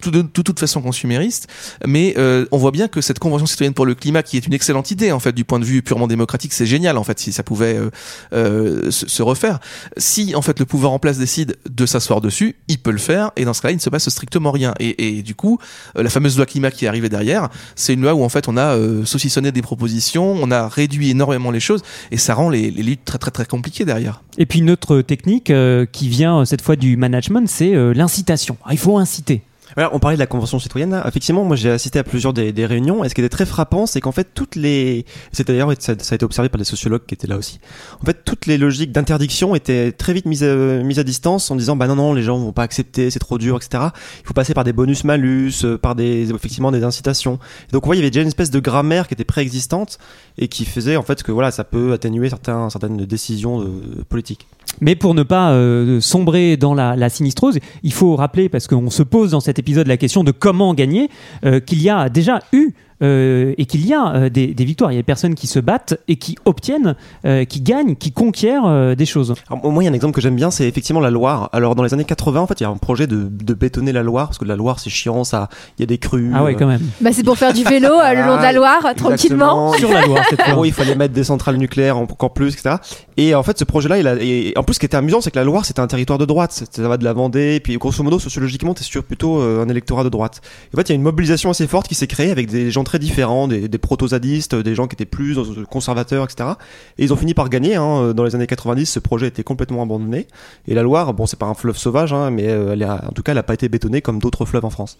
Tout 0.00 0.10
de, 0.10 0.22
toute 0.22 0.60
façon 0.60 0.82
consumériste, 0.82 1.48
mais 1.86 2.14
euh, 2.18 2.44
on 2.52 2.58
voit 2.58 2.70
bien 2.70 2.86
que 2.86 3.00
cette 3.00 3.18
convention 3.18 3.46
citoyenne 3.46 3.72
pour 3.72 3.86
le 3.86 3.94
climat, 3.94 4.22
qui 4.22 4.36
est 4.36 4.46
une 4.46 4.52
excellente 4.52 4.90
idée 4.90 5.10
en 5.10 5.20
fait 5.20 5.32
du 5.32 5.44
point 5.44 5.58
de 5.58 5.64
vue 5.64 5.82
purement 5.82 6.06
démocratique, 6.06 6.52
c'est 6.52 6.66
génial 6.66 6.98
en 6.98 7.04
fait 7.04 7.18
si 7.18 7.32
ça 7.32 7.42
pouvait 7.42 7.76
euh, 7.76 7.90
euh, 8.34 8.90
se, 8.90 9.22
refaire. 9.22 9.58
Si 9.96 10.34
en 10.34 10.42
fait 10.42 10.58
le 10.60 10.66
pouvoir 10.66 10.92
en 10.92 10.98
place 10.98 11.18
décide 11.18 11.56
de 11.68 11.86
s'asseoir 11.86 12.20
dessus, 12.20 12.56
il 12.68 12.78
peut 12.78 12.90
le 12.90 12.98
faire, 12.98 13.30
et 13.36 13.46
dans 13.46 13.54
ce 13.54 13.62
cas-là 13.62 13.72
il 13.72 13.76
ne 13.76 13.80
se 13.80 13.88
passe 13.88 14.08
strictement 14.10 14.50
rien. 14.50 14.74
Et, 14.78 15.22
du 15.22 15.34
coup, 15.34 15.58
la 15.94 16.10
fameuse 16.10 16.36
loi 16.36 16.46
climat 16.46 16.70
qui 16.70 16.84
est 16.84 16.88
arrivée 16.88 17.08
derrière, 17.08 17.48
c'est 17.74 17.94
une 17.94 18.02
loi 18.02 18.14
où 18.14 18.22
en 18.22 18.28
fait 18.28 18.48
on 18.48 18.56
a 18.56 18.76
saucissonné 19.04 19.50
des 19.50 19.62
propositions, 19.62 20.36
on 20.40 20.50
a 20.50 20.68
réduit 20.68 21.10
énormément 21.10 21.50
les 21.50 21.60
choses, 21.60 21.82
et 22.10 22.18
ça 22.18 22.34
rend 22.34 22.50
les, 22.50 22.70
luttes 22.70 23.04
très 23.04 23.18
très 23.18 23.30
très 23.30 23.46
compliquées 23.46 23.84
derrière. 23.84 24.22
et 24.36 24.46
puis 24.46 24.58
une 24.58 24.70
autre 24.70 25.00
technique 25.00 25.52
qui 25.92 26.08
vient 26.08 26.44
cette 26.44 26.62
fois 26.62 26.76
du 26.76 26.96
management 26.96 27.48
c'est 27.48 27.72
l'incitation 27.94 28.56
Ah, 28.64 28.72
il 28.72 28.78
faut 28.78 28.98
inciter 28.98 29.42
On 29.76 29.98
parlait 29.98 30.16
de 30.16 30.20
la 30.20 30.26
convention 30.26 30.58
citoyenne. 30.58 31.02
Effectivement, 31.06 31.44
moi 31.44 31.54
j'ai 31.54 31.70
assisté 31.70 31.98
à 31.98 32.04
plusieurs 32.04 32.32
des, 32.32 32.66
réunions. 32.66 33.04
Et 33.04 33.10
ce 33.10 33.14
qui 33.14 33.20
était 33.20 33.28
très 33.28 33.44
frappant, 33.44 33.84
c'est 33.84 34.00
qu'en 34.00 34.12
fait 34.12 34.28
toutes 34.32 34.56
les, 34.56 35.04
c'est 35.32 35.46
d'ailleurs 35.46 35.70
ça, 35.78 35.92
a 35.92 36.14
été 36.14 36.24
observé 36.24 36.48
par 36.48 36.58
des 36.58 36.64
sociologues 36.64 37.04
qui 37.06 37.12
étaient 37.14 37.26
là 37.26 37.36
aussi. 37.36 37.60
En 38.00 38.06
fait, 38.06 38.24
toutes 38.24 38.46
les 38.46 38.56
logiques 38.56 38.90
d'interdiction 38.90 39.54
étaient 39.54 39.92
très 39.92 40.14
vite 40.14 40.24
mises 40.24 40.44
à, 40.44 40.56
mises 40.82 40.98
à 40.98 41.04
distance 41.04 41.50
en 41.50 41.56
disant 41.56 41.76
bah 41.76 41.86
non 41.88 41.96
non 41.96 42.14
les 42.14 42.22
gens 42.22 42.38
vont 42.38 42.52
pas 42.52 42.62
accepter, 42.62 43.10
c'est 43.10 43.18
trop 43.18 43.36
dur, 43.36 43.56
etc. 43.56 43.84
Il 44.22 44.26
faut 44.26 44.34
passer 44.34 44.54
par 44.54 44.64
des 44.64 44.72
bonus 44.72 45.04
malus, 45.04 45.64
euh, 45.64 45.76
par 45.76 45.94
des 45.94 46.32
effectivement 46.32 46.72
des 46.72 46.82
incitations. 46.82 47.38
Donc 47.72 47.86
ouais, 47.86 47.96
il 47.96 47.98
y 47.98 48.02
avait 48.02 48.10
déjà 48.10 48.22
une 48.22 48.28
espèce 48.28 48.50
de 48.50 48.60
grammaire 48.60 49.08
qui 49.08 49.14
était 49.14 49.24
préexistante 49.24 49.98
et 50.38 50.48
qui 50.48 50.64
faisait 50.64 50.96
en 50.96 51.02
fait 51.02 51.22
que 51.22 51.32
voilà 51.32 51.50
ça 51.50 51.64
peut 51.64 51.92
atténuer 51.92 52.30
certaines 52.30 52.96
décisions 53.04 53.60
euh, 53.60 54.04
politiques. 54.08 54.46
Mais 54.80 54.94
pour 54.94 55.14
ne 55.14 55.22
pas 55.22 55.52
euh, 55.52 56.00
sombrer 56.00 56.56
dans 56.56 56.74
la, 56.74 56.96
la 56.96 57.08
sinistrose, 57.08 57.58
il 57.82 57.92
faut 57.92 58.14
rappeler, 58.16 58.48
parce 58.48 58.66
qu'on 58.66 58.90
se 58.90 59.02
pose 59.02 59.30
dans 59.30 59.40
cet 59.40 59.58
épisode 59.58 59.65
la 59.74 59.96
question 59.96 60.24
de 60.24 60.30
comment 60.30 60.74
gagner, 60.74 61.10
euh, 61.44 61.60
qu'il 61.60 61.82
y 61.82 61.90
a 61.90 62.08
déjà 62.08 62.40
eu 62.52 62.72
euh, 63.02 63.54
et 63.58 63.66
qu'il 63.66 63.86
y 63.86 63.92
a 63.92 64.14
euh, 64.14 64.28
des, 64.28 64.54
des 64.54 64.64
victoires. 64.64 64.90
Il 64.92 64.94
y 64.94 64.98
a 64.98 65.00
des 65.00 65.06
personnes 65.06 65.34
qui 65.34 65.46
se 65.46 65.58
battent 65.58 65.98
et 66.08 66.16
qui 66.16 66.36
obtiennent, 66.44 66.94
euh, 67.24 67.44
qui 67.44 67.60
gagnent, 67.60 67.94
qui 67.96 68.12
conquièrent 68.12 68.66
euh, 68.66 68.94
des 68.94 69.06
choses. 69.06 69.34
Alors, 69.50 69.70
moi, 69.70 69.82
il 69.82 69.86
y 69.86 69.88
a 69.88 69.90
un 69.90 69.94
exemple 69.94 70.14
que 70.14 70.20
j'aime 70.20 70.36
bien, 70.36 70.50
c'est 70.50 70.66
effectivement 70.66 71.00
la 71.00 71.10
Loire. 71.10 71.50
Alors, 71.52 71.74
dans 71.74 71.82
les 71.82 71.92
années 71.94 72.04
80, 72.04 72.40
en 72.40 72.46
fait, 72.46 72.60
il 72.60 72.62
y 72.62 72.66
a 72.66 72.70
un 72.70 72.76
projet 72.76 73.06
de, 73.06 73.28
de 73.30 73.54
bétonner 73.54 73.92
la 73.92 74.02
Loire, 74.02 74.28
parce 74.28 74.38
que 74.38 74.44
la 74.44 74.56
Loire, 74.56 74.80
c'est 74.80 74.90
chiant, 74.90 75.24
ça, 75.24 75.48
il 75.78 75.82
y 75.82 75.84
a 75.84 75.86
des 75.86 75.98
crues. 75.98 76.30
Ah 76.34 76.44
ouais, 76.44 76.54
quand 76.54 76.66
même. 76.66 76.82
Bah, 77.00 77.10
c'est 77.12 77.24
pour 77.24 77.36
faire 77.36 77.52
du 77.52 77.64
vélo 77.64 77.92
euh, 77.92 78.14
le 78.14 78.26
long 78.26 78.36
de 78.36 78.42
la 78.42 78.52
Loire, 78.52 78.94
tranquillement. 78.96 79.72
Sur 79.74 79.92
la 79.92 80.06
Loire, 80.06 80.24
cette 80.30 80.42
fois. 80.50 80.66
il 80.66 80.72
fallait 80.72 80.94
mettre 80.94 81.14
des 81.14 81.24
centrales 81.24 81.56
nucléaires 81.56 81.98
encore 81.98 82.32
plus, 82.32 82.54
etc. 82.54 82.76
Et 83.18 83.34
en 83.34 83.42
fait, 83.42 83.58
ce 83.58 83.64
projet-là, 83.64 84.16
et 84.20 84.52
en 84.56 84.62
plus, 84.62 84.74
ce 84.74 84.78
qui 84.80 84.84
était 84.86 84.96
amusant, 84.96 85.20
c'est 85.22 85.30
que 85.30 85.38
la 85.38 85.44
Loire, 85.44 85.64
c'était 85.64 85.80
un 85.80 85.86
territoire 85.86 86.18
de 86.18 86.26
droite. 86.26 86.64
Ça 86.70 86.88
va 86.88 86.96
de 86.98 87.04
la 87.04 87.14
Vendée, 87.14 87.54
et 87.56 87.60
puis 87.60 87.76
grosso 87.78 88.02
modo, 88.02 88.18
sociologiquement, 88.18 88.74
t'es 88.74 88.84
sur 88.84 89.04
plutôt 89.04 89.40
euh, 89.40 89.62
un 89.64 89.68
électorat 89.70 90.04
de 90.04 90.10
droite. 90.10 90.42
Et 90.70 90.74
en 90.74 90.78
fait, 90.78 90.88
il 90.88 90.88
y 90.90 90.92
a 90.92 90.96
une 90.96 91.02
mobilisation 91.02 91.48
assez 91.48 91.66
forte 91.66 91.88
qui 91.88 91.94
s'est 91.94 92.06
créée 92.06 92.30
avec 92.30 92.48
des 92.50 92.70
gens 92.70 92.84
très 92.84 92.98
différents, 92.98 93.48
des, 93.48 93.68
des 93.68 93.78
proto-zadistes, 93.78 94.54
des 94.54 94.74
gens 94.74 94.86
qui 94.86 94.96
étaient 94.96 95.06
plus 95.06 95.34
dans- 95.34 95.44
conservateurs, 95.70 96.24
etc. 96.24 96.50
Et 96.98 97.04
ils 97.04 97.12
ont 97.12 97.16
fini 97.16 97.32
par 97.32 97.48
gagner. 97.48 97.76
Hein. 97.76 98.12
Dans 98.12 98.24
les 98.24 98.34
années 98.34 98.46
90, 98.46 98.84
ce 98.86 98.98
projet 98.98 99.28
était 99.28 99.42
complètement 99.44 99.82
abandonné. 99.82 100.26
Et 100.68 100.74
la 100.74 100.82
Loire, 100.82 101.14
bon, 101.14 101.24
c'est 101.26 101.38
pas 101.38 101.46
un 101.46 101.54
fleuve 101.54 101.78
sauvage, 101.78 102.12
hein, 102.12 102.30
mais 102.30 102.48
euh, 102.48 102.76
en 103.06 103.12
tout 103.12 103.22
cas, 103.22 103.32
elle 103.32 103.38
a 103.38 103.42
pas 103.42 103.54
été 103.54 103.68
bétonnée 103.70 104.02
comme 104.02 104.18
d'autres 104.18 104.44
fleuves 104.44 104.64
en 104.66 104.70
France. 104.70 104.98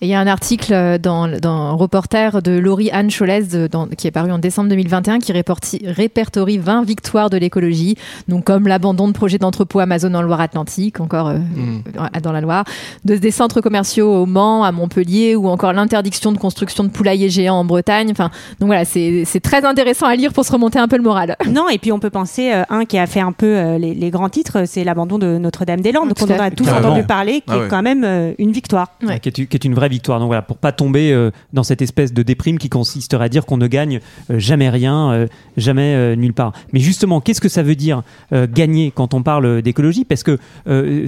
Et 0.00 0.06
il 0.06 0.08
y 0.08 0.14
a 0.14 0.20
un 0.20 0.26
article 0.28 0.72
euh, 0.72 0.96
dans, 0.96 1.24
un 1.44 1.72
reporter 1.72 2.40
de 2.40 2.52
Laurie 2.52 2.90
Anne 2.92 3.10
Cholès 3.10 3.48
de- 3.48 3.66
dans- 3.66 3.88
qui 3.88 4.06
est 4.06 4.10
paru 4.12 4.30
en 4.30 4.38
décembre 4.38 4.70
2021 4.70 5.18
qui 5.18 5.32
répertorie 5.32 6.58
20 6.58 6.84
victoires 6.84 7.30
de 7.30 7.36
l'écologie, 7.58 7.96
donc 8.28 8.44
comme 8.44 8.68
l'abandon 8.68 9.08
de 9.08 9.12
projets 9.12 9.38
d'entrepôts 9.38 9.80
Amazon 9.80 10.14
en 10.14 10.22
Loire-Atlantique, 10.22 11.00
encore 11.00 11.28
euh, 11.28 11.38
Mm. 11.38 12.20
dans 12.22 12.32
la 12.32 12.40
Loire, 12.40 12.64
de, 13.04 13.16
des 13.16 13.30
centres 13.30 13.60
commerciaux 13.60 14.12
au 14.22 14.26
Mans, 14.26 14.62
à 14.64 14.70
Montpellier, 14.72 15.34
ou 15.34 15.48
encore 15.48 15.72
l'interdiction 15.72 16.30
de 16.32 16.38
construction 16.38 16.84
de 16.84 16.88
poulaillers 16.90 17.30
géants 17.30 17.56
en 17.56 17.64
Bretagne. 17.64 18.08
Enfin, 18.10 18.30
donc 18.60 18.68
voilà, 18.68 18.84
c'est 18.84 19.24
très 19.42 19.64
intéressant 19.64 20.06
à 20.06 20.14
lire 20.14 20.32
pour 20.32 20.44
se 20.44 20.52
remonter 20.52 20.78
un 20.78 20.88
peu 20.88 20.96
le 20.96 21.02
moral. 21.02 21.36
Non, 21.48 21.68
et 21.70 21.78
puis 21.78 21.90
on 21.92 21.98
peut 21.98 22.10
penser, 22.10 22.52
euh, 22.52 22.62
un 22.68 22.84
qui 22.84 22.98
a 22.98 23.06
fait 23.06 23.20
un 23.20 23.32
peu 23.32 23.46
euh, 23.46 23.78
les, 23.78 23.94
les 23.94 24.10
grands 24.10 24.28
titres, 24.28 24.64
c'est 24.66 24.84
l'abandon 24.84 25.18
de 25.18 25.38
Notre-Dame-des-Landes, 25.38 26.14
Tout 26.14 26.26
dont 26.26 26.34
à 26.34 26.38
on 26.38 26.40
a 26.42 26.50
tous 26.50 26.64
Carrément. 26.64 26.88
entendu 26.90 27.04
parler, 27.06 27.40
qui 27.40 27.44
Ah 27.48 27.58
ouais. 27.58 27.64
est 27.64 27.68
quand 27.68 27.82
même 27.82 28.04
euh, 28.04 28.32
une 28.38 28.52
victoire. 28.52 28.88
Ouais. 29.02 29.18
Qui, 29.18 29.28
est, 29.30 29.32
qui 29.46 29.56
est 29.56 29.64
une 29.64 29.74
vraie 29.74 29.88
victoire. 29.88 30.20
Donc 30.20 30.28
voilà, 30.28 30.42
pour 30.42 30.58
pas 30.58 30.70
tomber 30.72 31.10
euh, 31.12 31.30
dans 31.52 31.62
cette 31.64 31.82
espèce 31.82 32.12
de 32.12 32.22
déprime 32.22 32.58
qui 32.58 32.68
consisterait 32.68 33.24
à 33.24 33.28
dire 33.28 33.46
qu'on 33.46 33.56
ne 33.56 33.66
gagne 33.66 34.00
euh, 34.30 34.38
jamais 34.38 34.68
rien, 34.68 35.10
euh, 35.12 35.26
jamais 35.56 35.94
euh, 35.94 36.14
nulle 36.16 36.34
part. 36.34 36.52
Mais 36.72 36.80
justement, 36.80 37.20
qu'est-ce 37.20 37.40
que 37.40 37.47
ça 37.48 37.62
veut 37.62 37.74
dire 37.74 38.02
euh, 38.32 38.46
gagner 38.50 38.92
quand 38.94 39.14
on 39.14 39.22
parle 39.22 39.62
d'écologie 39.62 40.04
Parce 40.04 40.22
que 40.22 40.38
euh, 40.68 41.06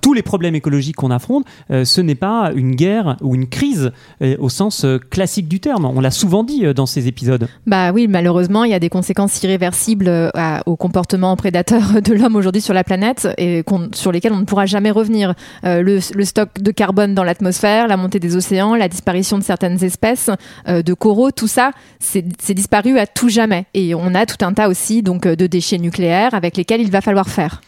tous 0.00 0.12
les 0.12 0.22
problèmes 0.22 0.54
écologiques 0.54 0.96
qu'on 0.96 1.10
affronte, 1.10 1.44
euh, 1.70 1.84
ce 1.84 2.00
n'est 2.00 2.14
pas 2.14 2.52
une 2.54 2.74
guerre 2.74 3.16
ou 3.20 3.34
une 3.34 3.48
crise 3.48 3.92
au 4.38 4.48
sens 4.48 4.86
classique 5.10 5.48
du 5.48 5.60
terme. 5.60 5.84
On 5.84 6.00
l'a 6.00 6.10
souvent 6.10 6.44
dit 6.44 6.64
dans 6.74 6.86
ces 6.86 7.08
épisodes. 7.08 7.48
Bah 7.66 7.92
oui, 7.92 8.08
malheureusement, 8.08 8.64
il 8.64 8.70
y 8.70 8.74
a 8.74 8.78
des 8.78 8.88
conséquences 8.88 9.42
irréversibles 9.42 10.08
à- 10.34 10.62
au 10.66 10.76
comportement 10.76 11.36
prédateur 11.36 12.00
de 12.02 12.14
l'homme 12.14 12.36
aujourd'hui 12.36 12.62
sur 12.62 12.74
la 12.74 12.84
planète 12.84 13.28
et 13.38 13.62
sur 13.94 14.12
lesquelles 14.12 14.32
on 14.32 14.38
ne 14.38 14.44
pourra 14.44 14.66
jamais 14.66 14.90
revenir. 14.90 15.34
Le, 15.62 15.98
le 16.14 16.24
stock 16.24 16.60
de 16.60 16.70
carbone 16.70 17.14
dans 17.14 17.24
l'atmosphère, 17.24 17.86
la 17.88 17.96
montée 17.96 18.20
des 18.20 18.36
océans, 18.36 18.74
la 18.74 18.88
disparition 18.88 19.38
de 19.38 19.42
certaines 19.42 19.82
espèces 19.84 20.30
de 20.66 20.94
coraux, 20.94 21.30
tout 21.30 21.48
ça, 21.48 21.70
c'est 21.98 22.54
disparu 22.54 22.98
à 22.98 23.06
tout 23.06 23.28
jamais. 23.28 23.66
Et 23.74 23.94
on 23.94 24.14
a 24.14 24.26
tout 24.26 24.44
un 24.44 24.52
tas 24.52 24.68
aussi 24.68 25.02
donc 25.02 25.26
de 25.36 25.46
déchets 25.46 25.78
nucléaires 25.78 26.34
avec 26.34 26.56
lesquels 26.56 26.80
il 26.80 26.90
va 26.90 27.00
falloir 27.00 27.28
faire. 27.28 27.60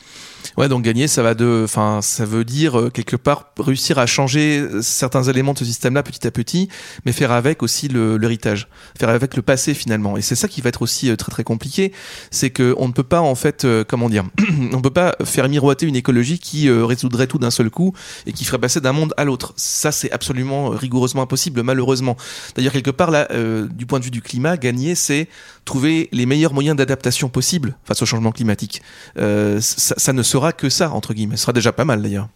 Ouais, 0.57 0.69
donc 0.69 0.83
gagner, 0.83 1.09
ça 1.09 1.23
va 1.23 1.35
de, 1.35 1.63
enfin, 1.65 2.01
ça 2.03 2.25
veut 2.25 2.45
dire 2.45 2.79
euh, 2.79 2.91
quelque 2.91 3.17
part 3.17 3.53
réussir 3.59 3.99
à 3.99 4.07
changer 4.07 4.59
euh, 4.59 4.83
certains 4.83 5.23
éléments 5.25 5.53
de 5.53 5.59
ce 5.59 5.65
système-là 5.65 6.03
petit 6.03 6.27
à 6.27 6.31
petit, 6.31 6.69
mais 7.05 7.13
faire 7.13 7.33
avec 7.33 7.63
aussi 7.63 7.89
l'héritage, 7.89 8.69
faire 8.99 9.09
avec 9.09 9.37
le 9.37 9.43
passé 9.43 9.75
finalement. 9.75 10.17
Et 10.17 10.23
c'est 10.23 10.35
ça 10.35 10.49
qui 10.49 10.61
va 10.61 10.69
être 10.69 10.83
aussi 10.83 11.11
euh, 11.11 11.17
très 11.17 11.31
très 11.31 11.45
compliqué, 11.45 11.93
c'est 12.31 12.51
que 12.51 12.75
on 12.79 12.89
ne 12.89 12.93
peut 12.93 13.03
pas 13.03 13.21
en 13.21 13.35
fait, 13.35 13.67
comment 13.89 14.09
dire, 14.09 14.25
on 14.73 14.81
peut 14.81 14.91
pas 14.91 15.17
faire 15.25 15.49
miroiter 15.49 15.87
une 15.87 15.97
écologie 15.97 16.39
qui 16.39 16.71
résoudrait 16.71 17.27
tout 17.27 17.39
d'un 17.39 17.51
seul 17.51 17.71
coup 17.71 17.95
et 18.27 18.33
qui 18.33 18.45
ferait 18.45 18.59
passer 18.59 18.81
d'un 18.81 18.93
monde 18.93 19.15
à 19.17 19.25
l'autre. 19.25 19.53
Ça, 19.57 19.93
c'est 19.93 20.11
absolument 20.11 20.71
rigoureusement 20.71 21.23
impossible, 21.23 21.63
malheureusement. 21.63 22.17
D'ailleurs, 22.57 22.73
quelque 22.73 22.91
part 22.91 23.11
là, 23.11 23.29
euh, 23.31 23.67
du 23.69 23.87
point 23.87 23.99
de 23.99 24.05
vue 24.05 24.11
du 24.11 24.23
climat, 24.23 24.57
gagner, 24.57 24.95
c'est 24.95 25.29
trouver 25.65 26.09
les 26.13 26.27
meilleurs 26.27 26.55
moyens 26.55 26.77
d'adaptation 26.77 27.29
possibles 27.29 27.77
face 27.85 28.03
au 28.03 28.07
changement 28.07 28.33
climatique. 28.33 28.83
Euh, 29.19 29.61
ça, 29.61 29.95
ça 29.97 30.13
ne 30.13 30.23
sera 30.39 30.53
que 30.53 30.69
ça, 30.69 30.93
entre 30.93 31.15
guillemets. 31.15 31.37
Ce 31.37 31.43
sera 31.43 31.53
déjà 31.53 31.73
pas 31.73 31.85
mal 31.85 32.03
d'ailleurs. 32.03 32.29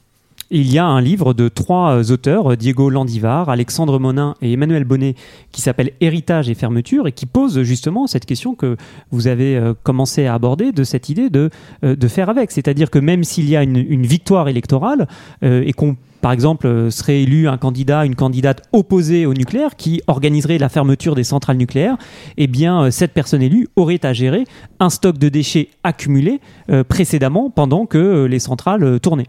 Il 0.50 0.70
y 0.70 0.78
a 0.78 0.84
un 0.84 1.00
livre 1.00 1.32
de 1.32 1.48
trois 1.48 1.96
euh, 1.96 2.12
auteurs, 2.12 2.58
Diego 2.58 2.90
Landivar, 2.90 3.48
Alexandre 3.48 3.98
Monin 3.98 4.34
et 4.42 4.52
Emmanuel 4.52 4.84
Bonnet, 4.84 5.14
qui 5.50 5.62
s'appelle 5.62 5.92
Héritage 6.00 6.50
et 6.50 6.54
fermeture 6.54 7.06
et 7.06 7.12
qui 7.12 7.24
pose 7.24 7.62
justement 7.62 8.06
cette 8.06 8.26
question 8.26 8.54
que 8.54 8.76
vous 9.12 9.28
avez 9.28 9.56
euh, 9.56 9.72
commencé 9.82 10.26
à 10.26 10.34
aborder 10.34 10.72
de 10.72 10.84
cette 10.84 11.08
idée 11.08 11.30
de, 11.30 11.48
euh, 11.84 11.96
de 11.96 12.08
faire 12.08 12.28
avec. 12.28 12.50
C'est-à-dire 12.50 12.90
que 12.90 12.98
même 12.98 13.24
s'il 13.24 13.48
y 13.48 13.56
a 13.56 13.62
une, 13.62 14.04
victoire 14.04 14.48
électorale 14.48 15.06
euh, 15.42 15.62
et 15.64 15.72
qu'on 15.72 15.96
par 16.22 16.30
exemple, 16.30 16.68
euh, 16.68 16.90
serait 16.90 17.22
élu 17.22 17.48
un 17.48 17.58
candidat, 17.58 18.06
une 18.06 18.14
candidate 18.14 18.62
opposée 18.72 19.26
au 19.26 19.34
nucléaire 19.34 19.74
qui 19.74 20.00
organiserait 20.06 20.56
la 20.56 20.68
fermeture 20.68 21.16
des 21.16 21.24
centrales 21.24 21.56
nucléaires, 21.56 21.96
eh 22.36 22.46
bien, 22.46 22.84
euh, 22.84 22.90
cette 22.92 23.12
personne 23.12 23.42
élue 23.42 23.66
aurait 23.74 24.06
à 24.06 24.12
gérer 24.12 24.44
un 24.78 24.88
stock 24.88 25.18
de 25.18 25.28
déchets 25.28 25.68
accumulés 25.82 26.40
euh, 26.70 26.84
précédemment 26.84 27.50
pendant 27.50 27.86
que 27.86 28.26
les 28.26 28.38
centrales 28.38 29.00
tournaient. 29.00 29.26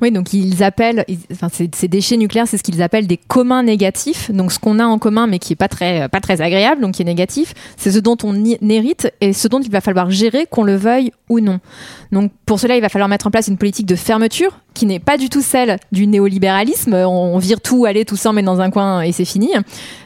Oui, 0.00 0.10
donc 0.10 0.32
ils 0.32 0.64
appellent, 0.64 1.04
enfin 1.30 1.48
ces, 1.48 1.68
déchets 1.86 2.16
nucléaires, 2.16 2.48
c'est 2.48 2.58
ce 2.58 2.64
qu'ils 2.64 2.82
appellent 2.82 3.06
des 3.06 3.18
communs 3.18 3.62
négatifs. 3.62 4.32
Donc 4.32 4.50
ce 4.50 4.58
qu'on 4.58 4.80
a 4.80 4.84
en 4.84 4.98
commun, 4.98 5.28
mais 5.28 5.38
qui 5.38 5.52
est 5.52 5.56
pas 5.56 5.68
très 5.68 6.08
pas 6.08 6.20
très 6.20 6.40
agréable, 6.40 6.80
donc 6.80 6.94
qui 6.94 7.02
est 7.02 7.06
négatif, 7.06 7.54
c'est 7.76 7.92
ce 7.92 8.00
dont 8.00 8.16
on 8.24 8.34
hérite 8.44 9.12
et 9.20 9.32
ce 9.32 9.46
dont 9.46 9.60
il 9.60 9.70
va 9.70 9.80
falloir 9.80 10.10
gérer, 10.10 10.46
qu'on 10.50 10.64
le 10.64 10.74
veuille 10.74 11.12
ou 11.28 11.38
non. 11.38 11.60
Donc 12.10 12.32
pour 12.46 12.58
cela, 12.58 12.76
il 12.76 12.80
va 12.80 12.88
falloir 12.88 13.08
mettre 13.08 13.28
en 13.28 13.30
place 13.30 13.46
une 13.46 13.58
politique 13.58 13.86
de 13.86 13.94
fermeture 13.94 14.58
qui 14.74 14.86
n'est 14.86 15.00
pas 15.00 15.16
du 15.16 15.28
tout 15.28 15.42
celle 15.42 15.76
du 15.92 16.06
néolibéralisme. 16.06 16.31
On, 16.86 17.06
on 17.06 17.38
vire 17.38 17.60
tout, 17.60 17.84
allez, 17.84 18.04
tout 18.04 18.16
ça, 18.16 18.32
met 18.32 18.42
dans 18.42 18.60
un 18.60 18.70
coin 18.70 19.02
et 19.02 19.12
c'est 19.12 19.24
fini. 19.24 19.50